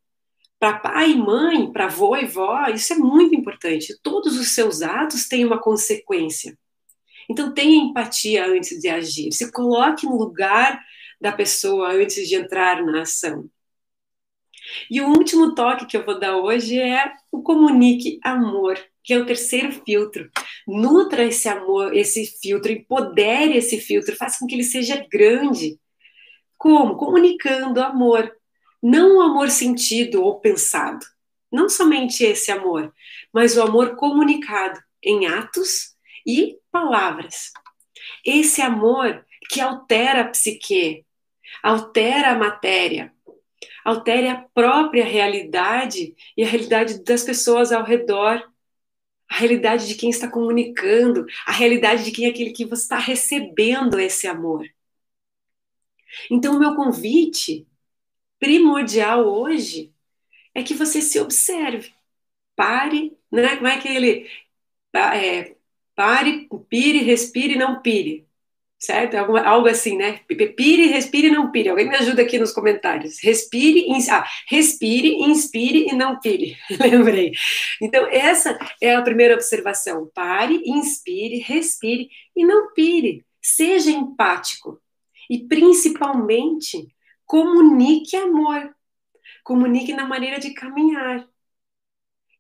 Para 0.59 0.79
pai 0.79 1.11
e 1.11 1.17
mãe, 1.17 1.71
para 1.71 1.85
avô 1.85 2.15
e 2.15 2.25
vó, 2.25 2.67
isso 2.67 2.93
é 2.93 2.97
muito 2.97 3.35
importante. 3.35 3.97
Todos 4.01 4.37
os 4.37 4.55
seus 4.55 4.81
atos 4.81 5.27
têm 5.27 5.45
uma 5.45 5.61
consequência. 5.61 6.57
Então 7.29 7.53
tenha 7.53 7.83
empatia 7.83 8.45
antes 8.45 8.79
de 8.79 8.87
agir. 8.87 9.31
Se 9.31 9.51
coloque 9.51 10.05
no 10.05 10.17
lugar 10.17 10.81
da 11.19 11.31
pessoa 11.31 11.91
antes 11.91 12.27
de 12.27 12.35
entrar 12.35 12.83
na 12.85 13.01
ação. 13.01 13.49
E 14.89 15.01
o 15.01 15.09
último 15.09 15.53
toque 15.53 15.85
que 15.85 15.97
eu 15.97 16.05
vou 16.05 16.19
dar 16.19 16.37
hoje 16.37 16.79
é 16.79 17.11
o 17.31 17.41
comunique 17.41 18.19
amor, 18.23 18.77
que 19.03 19.13
é 19.13 19.17
o 19.17 19.25
terceiro 19.25 19.71
filtro. 19.71 20.29
Nutra 20.67 21.23
esse 21.23 21.47
amor, 21.47 21.95
esse 21.95 22.25
filtro, 22.41 22.71
empodere 22.71 23.57
esse 23.57 23.79
filtro, 23.79 24.15
faça 24.15 24.39
com 24.39 24.47
que 24.47 24.55
ele 24.55 24.63
seja 24.63 25.05
grande. 25.11 25.79
Como? 26.57 26.97
Comunicando 26.97 27.81
amor. 27.81 28.31
Não 28.87 29.17
o 29.17 29.21
amor 29.21 29.49
sentido 29.49 30.21
ou 30.21 30.39
pensado. 30.39 31.03
Não 31.51 31.67
somente 31.67 32.23
esse 32.23 32.51
amor, 32.51 32.93
mas 33.33 33.57
o 33.57 33.63
amor 33.63 33.95
comunicado 33.95 34.79
em 35.01 35.25
atos 35.25 35.95
e 36.23 36.59
palavras. 36.71 37.51
Esse 38.23 38.61
amor 38.61 39.25
que 39.49 39.59
altera 39.59 40.21
a 40.21 40.27
psique, 40.27 41.03
altera 41.63 42.33
a 42.33 42.37
matéria, 42.37 43.11
altere 43.83 44.27
a 44.27 44.45
própria 44.53 45.03
realidade 45.03 46.15
e 46.37 46.43
a 46.43 46.47
realidade 46.47 47.03
das 47.03 47.23
pessoas 47.23 47.71
ao 47.71 47.83
redor, 47.83 48.39
a 49.27 49.35
realidade 49.35 49.87
de 49.87 49.95
quem 49.95 50.11
está 50.11 50.29
comunicando, 50.29 51.25
a 51.47 51.51
realidade 51.51 52.03
de 52.03 52.11
quem 52.11 52.27
é 52.27 52.29
aquele 52.29 52.51
que 52.51 52.65
você 52.65 52.83
está 52.83 52.99
recebendo 52.99 53.99
esse 53.99 54.27
amor. 54.27 54.63
Então, 56.29 56.55
o 56.55 56.59
meu 56.59 56.75
convite 56.75 57.65
primordial 58.39 59.25
hoje 59.25 59.93
é 60.53 60.63
que 60.63 60.73
você 60.73 61.01
se 61.01 61.19
observe. 61.19 61.93
Pare, 62.55 63.17
né? 63.31 63.55
Como 63.57 63.67
é 63.67 63.79
que 63.79 63.87
ele. 63.89 64.29
É, 64.93 65.55
pare, 65.95 66.47
pire, 66.69 66.99
respire, 66.99 67.57
não 67.57 67.81
pire 67.81 68.25
certo? 68.85 69.15
Algo, 69.15 69.37
algo 69.37 69.67
assim, 69.67 69.97
né? 69.97 70.19
Pire, 70.27 70.87
respire, 70.87 71.29
não 71.31 71.51
pire. 71.51 71.69
Alguém 71.69 71.89
me 71.89 71.95
ajuda 71.95 72.21
aqui 72.21 72.37
nos 72.37 72.51
comentários. 72.51 73.17
Respire, 73.21 73.89
ins... 73.89 74.07
ah, 74.09 74.25
respire, 74.47 75.09
inspire 75.23 75.87
e 75.89 75.95
não 75.95 76.19
pire. 76.19 76.57
Lembrei. 76.79 77.31
Então, 77.81 78.07
essa 78.07 78.57
é 78.81 78.95
a 78.95 79.01
primeira 79.01 79.33
observação. 79.33 80.09
Pare, 80.13 80.61
inspire, 80.65 81.39
respire 81.39 82.09
e 82.35 82.45
não 82.45 82.73
pire. 82.73 83.25
Seja 83.41 83.91
empático. 83.91 84.79
E, 85.29 85.39
principalmente, 85.47 86.87
comunique 87.25 88.15
amor. 88.15 88.75
Comunique 89.43 89.93
na 89.93 90.05
maneira 90.05 90.39
de 90.39 90.53
caminhar. 90.53 91.27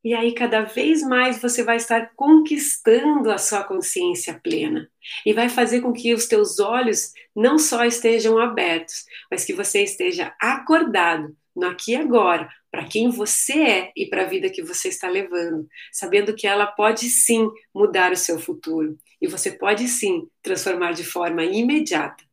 E 0.03 0.13
aí, 0.13 0.33
cada 0.35 0.61
vez 0.61 1.01
mais 1.01 1.41
você 1.41 1.63
vai 1.63 1.77
estar 1.77 2.11
conquistando 2.15 3.31
a 3.31 3.39
sua 3.39 3.63
consciência 3.63 4.39
plena. 4.39 4.87
E 5.25 5.33
vai 5.33 5.49
fazer 5.49 5.81
com 5.81 5.91
que 5.91 6.13
os 6.13 6.27
teus 6.27 6.59
olhos 6.59 7.11
não 7.35 7.57
só 7.57 7.83
estejam 7.85 8.37
abertos, 8.37 9.03
mas 9.31 9.43
que 9.43 9.51
você 9.51 9.81
esteja 9.81 10.35
acordado 10.39 11.35
no 11.55 11.67
aqui 11.67 11.93
e 11.93 11.95
agora, 11.95 12.47
para 12.69 12.85
quem 12.85 13.09
você 13.09 13.53
é 13.53 13.91
e 13.95 14.05
para 14.05 14.23
a 14.23 14.25
vida 14.25 14.49
que 14.49 14.61
você 14.61 14.89
está 14.89 15.09
levando, 15.09 15.67
sabendo 15.91 16.35
que 16.35 16.45
ela 16.45 16.67
pode 16.67 17.09
sim 17.09 17.49
mudar 17.73 18.11
o 18.11 18.17
seu 18.17 18.37
futuro. 18.37 18.97
E 19.19 19.27
você 19.27 19.51
pode 19.51 19.87
sim 19.87 20.29
transformar 20.41 20.91
de 20.91 21.03
forma 21.03 21.43
imediata, 21.43 22.23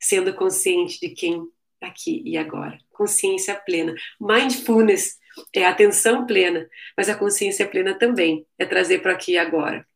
sendo 0.00 0.32
consciente 0.32 0.98
de 1.00 1.10
quem 1.10 1.46
aqui 1.80 2.22
e 2.24 2.36
agora. 2.36 2.78
Consciência 2.92 3.54
plena. 3.54 3.94
Mindfulness 4.20 5.18
é 5.54 5.64
atenção 5.64 6.26
plena, 6.26 6.68
mas 6.96 7.08
a 7.08 7.14
consciência 7.16 7.66
plena 7.68 7.94
também 7.98 8.46
é 8.58 8.66
trazer 8.66 9.00
para 9.00 9.12
aqui 9.12 9.32
e 9.32 9.38
agora. 9.38 9.86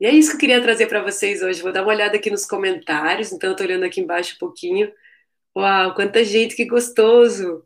E 0.00 0.06
é 0.06 0.10
isso 0.10 0.30
que 0.30 0.36
eu 0.36 0.40
queria 0.40 0.60
trazer 0.60 0.86
para 0.88 1.02
vocês 1.02 1.42
hoje. 1.42 1.62
Vou 1.62 1.72
dar 1.72 1.82
uma 1.82 1.92
olhada 1.92 2.16
aqui 2.16 2.30
nos 2.30 2.44
comentários, 2.44 3.32
então 3.32 3.50
eu 3.50 3.52
estou 3.52 3.66
olhando 3.66 3.84
aqui 3.84 4.00
embaixo 4.00 4.34
um 4.34 4.38
pouquinho. 4.38 4.92
Uau, 5.56 5.94
quanta 5.94 6.24
gente, 6.24 6.56
que 6.56 6.64
gostoso! 6.64 7.64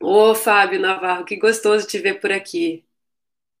Ô, 0.00 0.34
Fábio 0.34 0.78
Navarro, 0.80 1.24
que 1.24 1.36
gostoso 1.36 1.86
te 1.86 1.98
ver 1.98 2.20
por 2.20 2.30
aqui. 2.32 2.84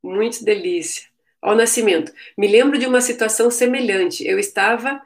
Muito 0.02 0.44
delícia. 0.44 1.08
Ao 1.40 1.54
nascimento. 1.54 2.12
Me 2.36 2.48
lembro 2.48 2.78
de 2.78 2.86
uma 2.86 3.00
situação 3.00 3.50
semelhante. 3.50 4.26
Eu 4.26 4.38
estava 4.38 5.00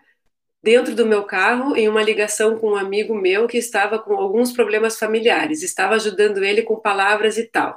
dentro 0.63 0.95
do 0.95 1.07
meu 1.07 1.25
carro 1.25 1.77
em 1.77 1.89
uma 1.89 2.03
ligação 2.03 2.59
com 2.59 2.73
um 2.73 2.77
amigo 2.77 3.15
meu 3.15 3.47
que 3.47 3.59
estava 3.59 3.99
com 3.99 4.15
alguns 4.15 4.53
problemas 4.53 4.99
familiares. 4.99 5.63
Estava 5.63 5.95
ajudando 5.95 6.45
ele 6.45 6.63
com 6.63 6.77
palavras 6.77 7.39
e 7.39 7.45
tal. 7.45 7.75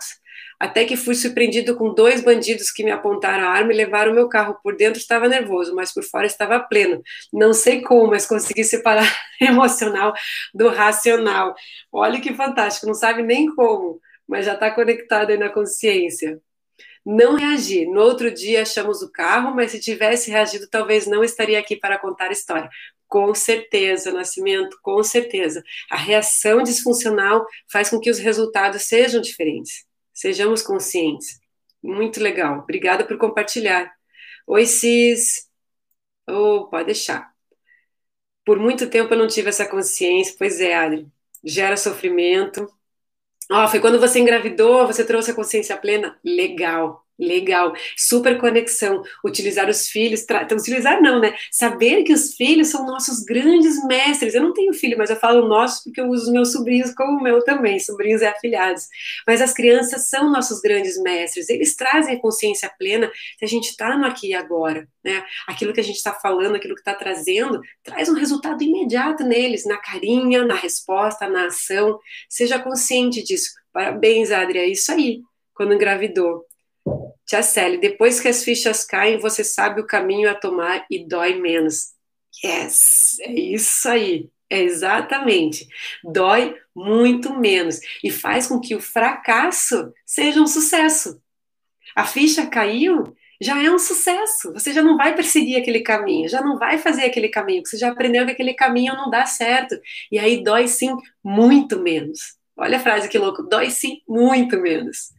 Até 0.59 0.85
que 0.85 0.95
fui 0.95 1.15
surpreendido 1.15 1.75
com 1.75 1.93
dois 1.93 2.21
bandidos 2.21 2.71
que 2.71 2.83
me 2.83 2.91
apontaram 2.91 3.45
a 3.45 3.49
arma 3.51 3.73
e 3.73 3.75
levaram 3.75 4.13
meu 4.13 4.29
carro. 4.29 4.57
Por 4.63 4.75
dentro 4.75 4.99
estava 4.99 5.27
nervoso, 5.27 5.75
mas 5.75 5.93
por 5.93 6.03
fora 6.03 6.25
estava 6.25 6.59
pleno. 6.59 7.01
Não 7.31 7.53
sei 7.53 7.81
como, 7.81 8.11
mas 8.11 8.25
consegui 8.25 8.63
separar 8.63 9.07
emocional 9.41 10.13
do 10.53 10.69
racional. 10.69 11.55
Olha 11.91 12.19
que 12.21 12.33
fantástico, 12.33 12.87
não 12.87 12.93
sabe 12.93 13.21
nem 13.23 13.53
como, 13.55 13.99
mas 14.27 14.45
já 14.45 14.53
está 14.53 14.71
conectado 14.71 15.31
aí 15.31 15.37
na 15.37 15.49
consciência 15.49 16.39
não 17.05 17.35
reagir. 17.35 17.87
No 17.87 18.01
outro 18.01 18.31
dia 18.33 18.61
achamos 18.61 19.01
o 19.01 19.11
carro, 19.11 19.55
mas 19.55 19.71
se 19.71 19.79
tivesse 19.79 20.31
reagido, 20.31 20.67
talvez 20.69 21.05
não 21.07 21.23
estaria 21.23 21.59
aqui 21.59 21.75
para 21.75 21.99
contar 21.99 22.29
a 22.29 22.31
história. 22.31 22.69
Com 23.07 23.35
certeza, 23.35 24.11
Nascimento, 24.11 24.77
com 24.81 25.03
certeza. 25.03 25.63
A 25.91 25.97
reação 25.97 26.63
disfuncional 26.63 27.45
faz 27.71 27.89
com 27.89 27.99
que 27.99 28.09
os 28.09 28.19
resultados 28.19 28.83
sejam 28.83 29.21
diferentes. 29.21 29.85
Sejamos 30.13 30.61
conscientes. 30.61 31.39
Muito 31.81 32.19
legal. 32.21 32.59
Obrigada 32.59 33.05
por 33.05 33.17
compartilhar. 33.17 33.91
Oi, 34.47 34.65
Cis. 34.65 35.49
Oh, 36.27 36.67
pode 36.69 36.85
deixar. 36.85 37.33
Por 38.45 38.59
muito 38.59 38.89
tempo 38.89 39.13
eu 39.13 39.17
não 39.17 39.27
tive 39.27 39.49
essa 39.49 39.67
consciência. 39.67 40.35
Pois 40.37 40.59
é, 40.59 40.73
Adri. 40.75 41.07
Gera 41.43 41.75
sofrimento, 41.75 42.67
Ó, 43.51 43.65
oh, 43.65 43.67
foi 43.67 43.79
quando 43.79 43.99
você 43.99 44.19
engravidou, 44.19 44.87
você 44.87 45.05
trouxe 45.05 45.31
a 45.31 45.33
consciência 45.35 45.77
plena? 45.77 46.17
Legal, 46.23 47.02
Legal, 47.23 47.73
super 47.97 48.37
conexão, 48.37 49.01
utilizar 49.23 49.69
os 49.69 49.87
filhos, 49.87 50.23
então, 50.29 50.57
utilizar 50.57 51.01
não, 51.01 51.19
né? 51.19 51.33
Saber 51.51 52.03
que 52.03 52.13
os 52.13 52.33
filhos 52.35 52.67
são 52.67 52.85
nossos 52.85 53.23
grandes 53.23 53.83
mestres. 53.85 54.35
Eu 54.35 54.43
não 54.43 54.53
tenho 54.53 54.73
filho, 54.73 54.97
mas 54.97 55.09
eu 55.09 55.15
falo 55.15 55.47
nossos 55.47 55.83
porque 55.83 56.01
eu 56.01 56.09
uso 56.09 56.31
meus 56.31 56.51
sobrinhos 56.51 56.93
como 56.93 57.19
o 57.19 57.23
meu 57.23 57.43
também, 57.43 57.79
sobrinhos 57.79 58.21
e 58.21 58.25
afilhados. 58.25 58.87
Mas 59.25 59.41
as 59.41 59.53
crianças 59.53 60.09
são 60.09 60.31
nossos 60.31 60.59
grandes 60.59 61.01
mestres, 61.01 61.49
eles 61.49 61.75
trazem 61.75 62.15
a 62.15 62.19
consciência 62.19 62.71
plena 62.77 63.11
se 63.37 63.45
a 63.45 63.47
gente 63.47 63.69
está 63.69 63.97
no 63.97 64.05
aqui 64.05 64.27
e 64.29 64.33
agora, 64.33 64.87
né? 65.03 65.23
Aquilo 65.47 65.73
que 65.73 65.79
a 65.79 65.83
gente 65.83 65.97
está 65.97 66.13
falando, 66.13 66.55
aquilo 66.55 66.75
que 66.75 66.81
está 66.81 66.93
trazendo, 66.93 67.61
traz 67.83 68.09
um 68.09 68.13
resultado 68.13 68.63
imediato 68.63 69.23
neles, 69.23 69.65
na 69.65 69.77
carinha, 69.77 70.45
na 70.45 70.55
resposta, 70.55 71.27
na 71.27 71.47
ação. 71.47 71.99
Seja 72.29 72.59
consciente 72.59 73.23
disso. 73.23 73.49
Parabéns, 73.71 74.31
Adri, 74.31 74.59
é 74.59 74.67
isso 74.67 74.91
aí, 74.91 75.21
quando 75.53 75.73
engravidou 75.73 76.45
Tia 77.25 77.41
Célia, 77.41 77.79
depois 77.79 78.19
que 78.19 78.27
as 78.27 78.43
fichas 78.43 78.83
caem, 78.83 79.17
você 79.17 79.43
sabe 79.43 79.81
o 79.81 79.87
caminho 79.87 80.29
a 80.29 80.35
tomar 80.35 80.85
e 80.89 81.07
dói 81.07 81.39
menos. 81.39 81.93
Yes, 82.43 83.17
é 83.21 83.31
isso 83.31 83.87
aí. 83.87 84.29
É 84.49 84.61
exatamente. 84.61 85.67
Dói 86.03 86.55
muito 86.75 87.33
menos 87.39 87.79
e 88.03 88.11
faz 88.11 88.47
com 88.47 88.59
que 88.59 88.75
o 88.75 88.79
fracasso 88.79 89.91
seja 90.05 90.39
um 90.41 90.47
sucesso. 90.47 91.19
A 91.95 92.05
ficha 92.05 92.45
caiu, 92.45 93.15
já 93.41 93.61
é 93.63 93.71
um 93.71 93.79
sucesso. 93.79 94.53
Você 94.53 94.71
já 94.73 94.81
não 94.83 94.97
vai 94.97 95.15
perseguir 95.15 95.59
aquele 95.59 95.81
caminho, 95.81 96.29
já 96.29 96.41
não 96.41 96.57
vai 96.57 96.77
fazer 96.77 97.05
aquele 97.05 97.29
caminho, 97.29 97.63
você 97.65 97.77
já 97.77 97.89
aprendeu 97.91 98.25
que 98.25 98.31
aquele 98.31 98.53
caminho 98.53 98.95
não 98.95 99.09
dá 99.09 99.25
certo. 99.25 99.75
E 100.11 100.19
aí 100.19 100.43
dói 100.43 100.67
sim 100.67 100.95
muito 101.23 101.79
menos. 101.81 102.37
Olha 102.55 102.77
a 102.77 102.81
frase 102.81 103.09
que 103.09 103.17
louco, 103.17 103.43
dói 103.43 103.71
sim 103.71 104.01
muito 104.07 104.57
menos. 104.59 105.11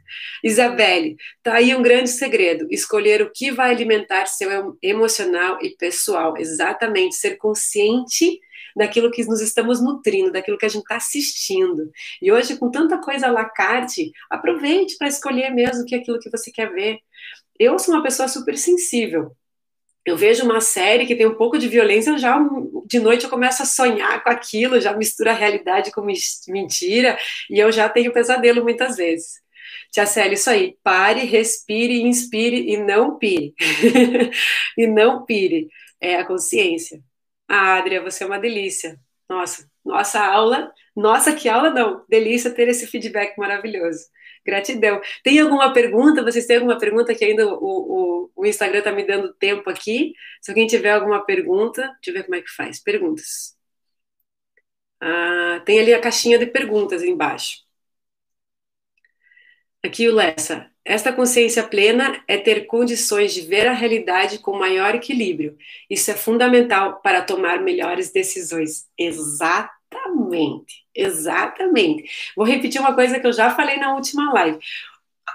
Isabelle, 0.42 1.16
tá 1.42 1.55
aí 1.55 1.75
um 1.75 1.83
grande 1.83 2.11
segredo: 2.11 2.66
escolher 2.70 3.23
o 3.23 3.31
que 3.33 3.51
vai 3.51 3.70
alimentar 3.70 4.27
seu 4.27 4.79
emocional 4.81 5.59
e 5.61 5.70
pessoal. 5.70 6.37
Exatamente, 6.37 7.16
ser 7.16 7.37
consciente 7.37 8.38
daquilo 8.77 9.11
que 9.11 9.25
nos 9.25 9.40
estamos 9.40 9.81
nutrindo, 9.81 10.33
daquilo 10.33 10.59
que 10.59 10.66
a 10.66 10.68
gente 10.68 10.83
está 10.83 10.97
assistindo. 10.97 11.90
E 12.23 12.31
hoje, 12.31 12.57
com 12.57 12.70
tanta 12.70 12.99
coisa 12.99 13.27
à 13.27 13.33
la 13.33 13.44
carte, 13.49 14.12
aproveite 14.31 14.97
para 14.97 15.09
escolher 15.09 15.51
mesmo 15.51 15.85
que 15.85 15.94
é 15.94 15.99
aquilo 15.99 16.20
que 16.20 16.31
você 16.31 16.51
quer 16.51 16.73
ver. 16.73 16.99
Eu 17.59 17.79
sou 17.79 17.94
uma 17.94 18.03
pessoa 18.03 18.29
super 18.29 18.57
sensível 18.57 19.37
eu 20.05 20.17
vejo 20.17 20.45
uma 20.45 20.61
série 20.61 21.07
que 21.07 21.17
tem 21.17 21.27
um 21.27 21.35
pouco 21.35 21.59
de 21.59 21.69
violência, 21.69 22.19
já 22.19 22.38
de 22.87 23.01
noite 23.01 23.25
eu 23.25 23.31
começo 23.31 23.62
a 23.62 23.67
sonhar 23.67 24.23
com 24.23 24.31
aquilo, 24.31 24.81
já 24.81 24.95
mistura 24.95 25.31
a 25.31 25.35
realidade 25.35 25.90
com 25.90 26.07
mentira, 26.49 27.19
e 27.51 27.59
eu 27.59 27.73
já 27.73 27.88
tenho 27.88 28.12
pesadelo 28.12 28.62
muitas 28.62 28.97
vezes. 28.97 29.43
Tia 29.90 30.07
Célia, 30.07 30.35
isso 30.35 30.51
aí, 30.51 30.77
pare, 30.83 31.25
respire, 31.25 32.03
inspire 32.03 32.71
e 32.71 32.77
não 32.77 33.17
pire. 33.17 33.55
e 34.77 34.87
não 34.87 35.25
pire. 35.25 35.69
É 36.01 36.17
a 36.17 36.27
consciência. 36.27 37.01
Ah, 37.49 37.77
Adria, 37.79 38.03
você 38.03 38.25
é 38.25 38.27
uma 38.27 38.38
delícia. 38.38 38.99
Nossa, 39.29 39.69
nossa 39.85 40.21
aula, 40.21 40.73
nossa, 40.97 41.35
que 41.35 41.49
aula 41.49 41.71
não, 41.71 42.05
delícia 42.09 42.51
ter 42.51 42.69
esse 42.69 42.87
feedback 42.87 43.38
maravilhoso. 43.38 44.05
Gratidão. 44.44 45.00
Tem 45.22 45.38
alguma 45.40 45.72
pergunta? 45.72 46.22
Vocês 46.22 46.46
têm 46.46 46.57
alguma 46.57 46.78
pergunta 46.78 47.14
que 47.14 47.24
ainda 47.24 47.46
o, 47.46 47.59
o, 48.26 48.30
o 48.37 48.46
Instagram 48.46 48.78
está 48.80 48.92
me 48.92 49.07
dando 49.07 49.33
tempo 49.35 49.70
aqui? 49.70 50.12
Se 50.40 50.50
alguém 50.50 50.66
tiver 50.66 50.90
alguma 50.90 51.24
pergunta, 51.24 51.83
deixa 51.83 52.11
eu 52.11 52.14
ver 52.14 52.24
como 52.24 52.37
é 52.37 52.42
que 52.42 52.50
faz. 52.50 52.80
Perguntas. 52.83 53.57
Ah, 55.00 55.62
tem 55.64 55.80
ali 55.80 55.94
a 55.94 56.00
caixinha 56.00 56.38
de 56.38 56.46
perguntas 56.46 57.02
embaixo. 57.02 57.64
Aqui 59.83 60.09
o 60.09 60.14
Lessa. 60.14 60.70
Esta 60.85 61.12
consciência 61.12 61.62
plena 61.66 62.22
é 62.28 62.37
ter 62.37 62.66
condições 62.66 63.33
de 63.33 63.40
ver 63.42 63.66
a 63.66 63.72
realidade 63.72 64.38
com 64.38 64.59
maior 64.59 64.94
equilíbrio. 64.94 65.57
Isso 65.88 66.11
é 66.11 66.14
fundamental 66.14 67.00
para 67.00 67.22
tomar 67.22 67.61
melhores 67.62 68.12
decisões. 68.12 68.87
Exato 68.98 69.72
Exatamente, 70.35 70.85
exatamente. 70.94 72.05
Vou 72.37 72.47
repetir 72.47 72.81
uma 72.81 72.94
coisa 72.94 73.18
que 73.20 73.27
eu 73.27 73.33
já 73.33 73.55
falei 73.55 73.77
na 73.77 73.94
última 73.94 74.33
live. 74.33 74.59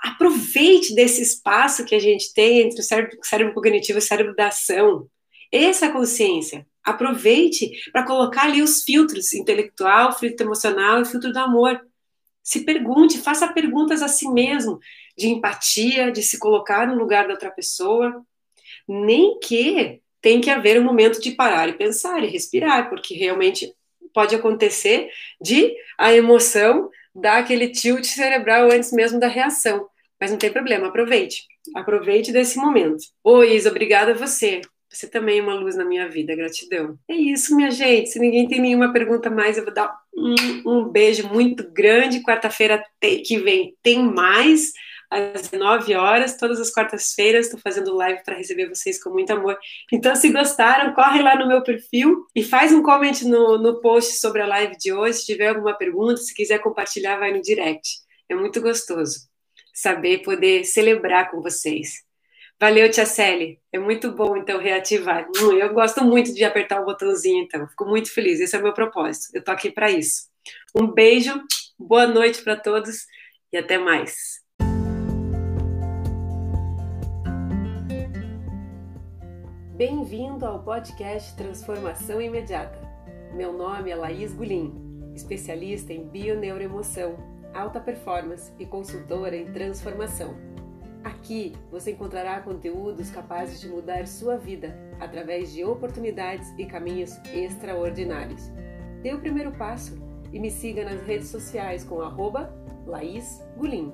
Aproveite 0.04 0.94
desse 0.94 1.22
espaço 1.22 1.86
que 1.86 1.96
a 1.96 2.00
gente 2.00 2.34
tem 2.34 2.62
entre 2.62 2.80
o 2.80 2.84
cérebro, 2.84 3.18
cérebro 3.24 3.54
cognitivo 3.54 3.98
e 3.98 4.02
o 4.02 4.02
cérebro 4.02 4.36
da 4.36 4.48
ação. 4.48 5.08
Essa 5.52 5.88
é 5.88 5.92
consciência. 5.92 6.66
Aproveite 6.84 7.72
para 7.92 8.06
colocar 8.06 8.44
ali 8.44 8.62
os 8.62 8.84
filtros 8.84 9.34
intelectual, 9.34 10.18
filtro 10.18 10.46
emocional 10.46 11.02
e 11.02 11.06
filtro 11.06 11.32
do 11.32 11.40
amor. 11.40 11.80
Se 12.44 12.64
pergunte, 12.64 13.20
faça 13.20 13.52
perguntas 13.52 14.02
a 14.02 14.08
si 14.08 14.30
mesmo, 14.30 14.80
de 15.18 15.28
empatia, 15.28 16.12
de 16.12 16.24
se 16.24 16.40
colocar 16.40 16.88
no 16.88 16.96
lugar 16.96 17.28
da 17.28 17.34
outra 17.34 17.52
pessoa. 17.52 18.24
Nem 18.88 19.40
que 19.40 20.02
tem 20.22 20.42
que 20.42 20.50
haver 20.50 20.80
um 20.80 20.84
momento 20.84 21.22
de 21.22 21.32
parar 21.32 21.70
e 21.70 21.78
pensar 21.78 22.24
e 22.24 22.28
respirar, 22.28 22.90
porque 22.90 23.14
realmente 23.14 23.74
pode 24.20 24.36
acontecer 24.36 25.10
de 25.42 25.74
a 25.98 26.14
emoção 26.14 26.90
dar 27.16 27.38
aquele 27.38 27.70
tilt 27.70 28.04
cerebral 28.04 28.70
antes 28.70 28.92
mesmo 28.92 29.18
da 29.18 29.30
reação. 29.30 29.88
Mas 30.20 30.30
não 30.30 30.38
tem 30.38 30.52
problema, 30.52 30.88
aproveite. 30.88 31.44
Aproveite 31.74 32.30
desse 32.30 32.58
momento. 32.58 33.02
Oi, 33.24 33.56
Isa, 33.56 33.70
obrigada 33.70 34.12
a 34.12 34.16
você. 34.16 34.60
Você 34.90 35.08
também 35.08 35.40
é 35.40 35.42
uma 35.42 35.54
luz 35.54 35.78
na 35.78 35.86
minha 35.86 36.10
vida, 36.10 36.36
gratidão. 36.36 37.00
É 37.08 37.16
isso, 37.16 37.56
minha 37.56 37.72
gente. 37.72 38.10
Se 38.10 38.20
ninguém 38.20 38.46
tem 38.46 38.60
nenhuma 38.60 38.92
pergunta 38.92 39.30
mais, 39.30 39.58
eu 39.58 39.64
vou 39.64 39.74
dar 39.74 39.90
um, 40.14 40.36
um 40.66 40.84
beijo 40.84 41.26
muito 41.30 41.72
grande. 41.72 42.22
Quarta-feira 42.22 42.84
que 43.00 43.38
vem 43.38 43.74
tem 43.82 44.04
mais 44.04 44.74
às 45.10 45.50
19 45.50 45.96
horas, 45.96 46.38
todas 46.38 46.60
as 46.60 46.72
quartas-feiras, 46.72 47.46
estou 47.46 47.60
fazendo 47.60 47.96
live 47.96 48.24
para 48.24 48.36
receber 48.36 48.70
vocês 48.70 49.02
com 49.02 49.10
muito 49.10 49.32
amor. 49.32 49.58
Então, 49.92 50.16
se 50.16 50.32
gostaram, 50.32 50.94
corre 50.94 51.22
lá 51.22 51.36
no 51.36 51.48
meu 51.48 51.64
perfil 51.64 52.26
e 52.36 52.44
faz 52.44 52.72
um 52.72 52.84
comment 52.84 53.24
no, 53.24 53.58
no 53.58 53.82
post 53.82 54.20
sobre 54.20 54.42
a 54.42 54.48
live 54.48 54.78
de 54.78 54.94
hoje. 54.94 55.20
Se 55.20 55.26
tiver 55.26 55.48
alguma 55.48 55.74
pergunta, 55.76 56.18
se 56.18 56.34
quiser 56.34 56.60
compartilhar, 56.60 57.18
vai 57.18 57.32
no 57.32 57.42
direct. 57.42 58.00
É 58.30 58.36
muito 58.36 58.62
gostoso 58.62 59.28
saber 59.74 60.20
poder 60.20 60.66
celebrar 60.66 61.32
com 61.32 61.42
vocês. 61.42 62.04
Valeu, 62.60 62.92
Tia 62.92 63.06
Celi. 63.06 63.58
É 63.72 63.80
muito 63.80 64.12
bom, 64.12 64.36
então, 64.36 64.60
reativar. 64.60 65.26
Hum, 65.38 65.54
eu 65.54 65.74
gosto 65.74 66.04
muito 66.04 66.34
de 66.34 66.44
apertar 66.44 66.82
o 66.82 66.86
botãozinho, 66.86 67.42
então. 67.44 67.66
Fico 67.70 67.86
muito 67.86 68.14
feliz. 68.14 68.40
Esse 68.42 68.56
é 68.56 68.60
o 68.60 68.64
meu 68.64 68.74
propósito. 68.74 69.30
Eu 69.34 69.42
tô 69.42 69.52
aqui 69.52 69.72
para 69.72 69.90
isso. 69.90 70.24
Um 70.76 70.86
beijo, 70.86 71.42
boa 71.78 72.06
noite 72.06 72.44
para 72.44 72.58
todos 72.58 73.06
e 73.52 73.58
até 73.58 73.78
mais. 73.78 74.42
Bem-vindo 79.80 80.46
ao 80.46 80.62
podcast 80.62 81.34
Transformação 81.38 82.22
Imediata. 82.22 82.78
Meu 83.34 83.54
nome 83.54 83.90
é 83.90 83.96
Laís 83.96 84.34
Gulim, 84.34 84.74
especialista 85.16 85.94
em 85.94 86.06
bioneuroemoção, 86.06 87.16
alta 87.54 87.80
performance 87.80 88.52
e 88.60 88.66
consultora 88.66 89.38
em 89.38 89.50
transformação. 89.54 90.36
Aqui 91.02 91.54
você 91.72 91.92
encontrará 91.92 92.42
conteúdos 92.42 93.10
capazes 93.10 93.62
de 93.62 93.70
mudar 93.70 94.06
sua 94.06 94.36
vida 94.36 94.78
através 95.00 95.54
de 95.54 95.64
oportunidades 95.64 96.54
e 96.58 96.66
caminhos 96.66 97.18
extraordinários. 97.34 98.52
Dê 99.02 99.14
o 99.14 99.22
primeiro 99.22 99.54
passo 99.54 99.98
e 100.34 100.42
me 100.42 100.52
siga 100.52 100.84
nas 100.84 101.02
redes 101.04 101.30
sociais 101.30 101.86
com 101.86 102.02
arroba 102.02 102.54
Laís 102.86 103.42
Gulim. 103.56 103.94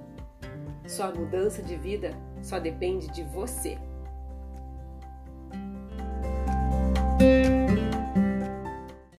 Sua 0.88 1.12
mudança 1.12 1.62
de 1.62 1.76
vida 1.76 2.10
só 2.41 2.58
depende 2.58 3.08
de 3.12 3.21
você. 3.26 3.78
Bye. 7.17 7.55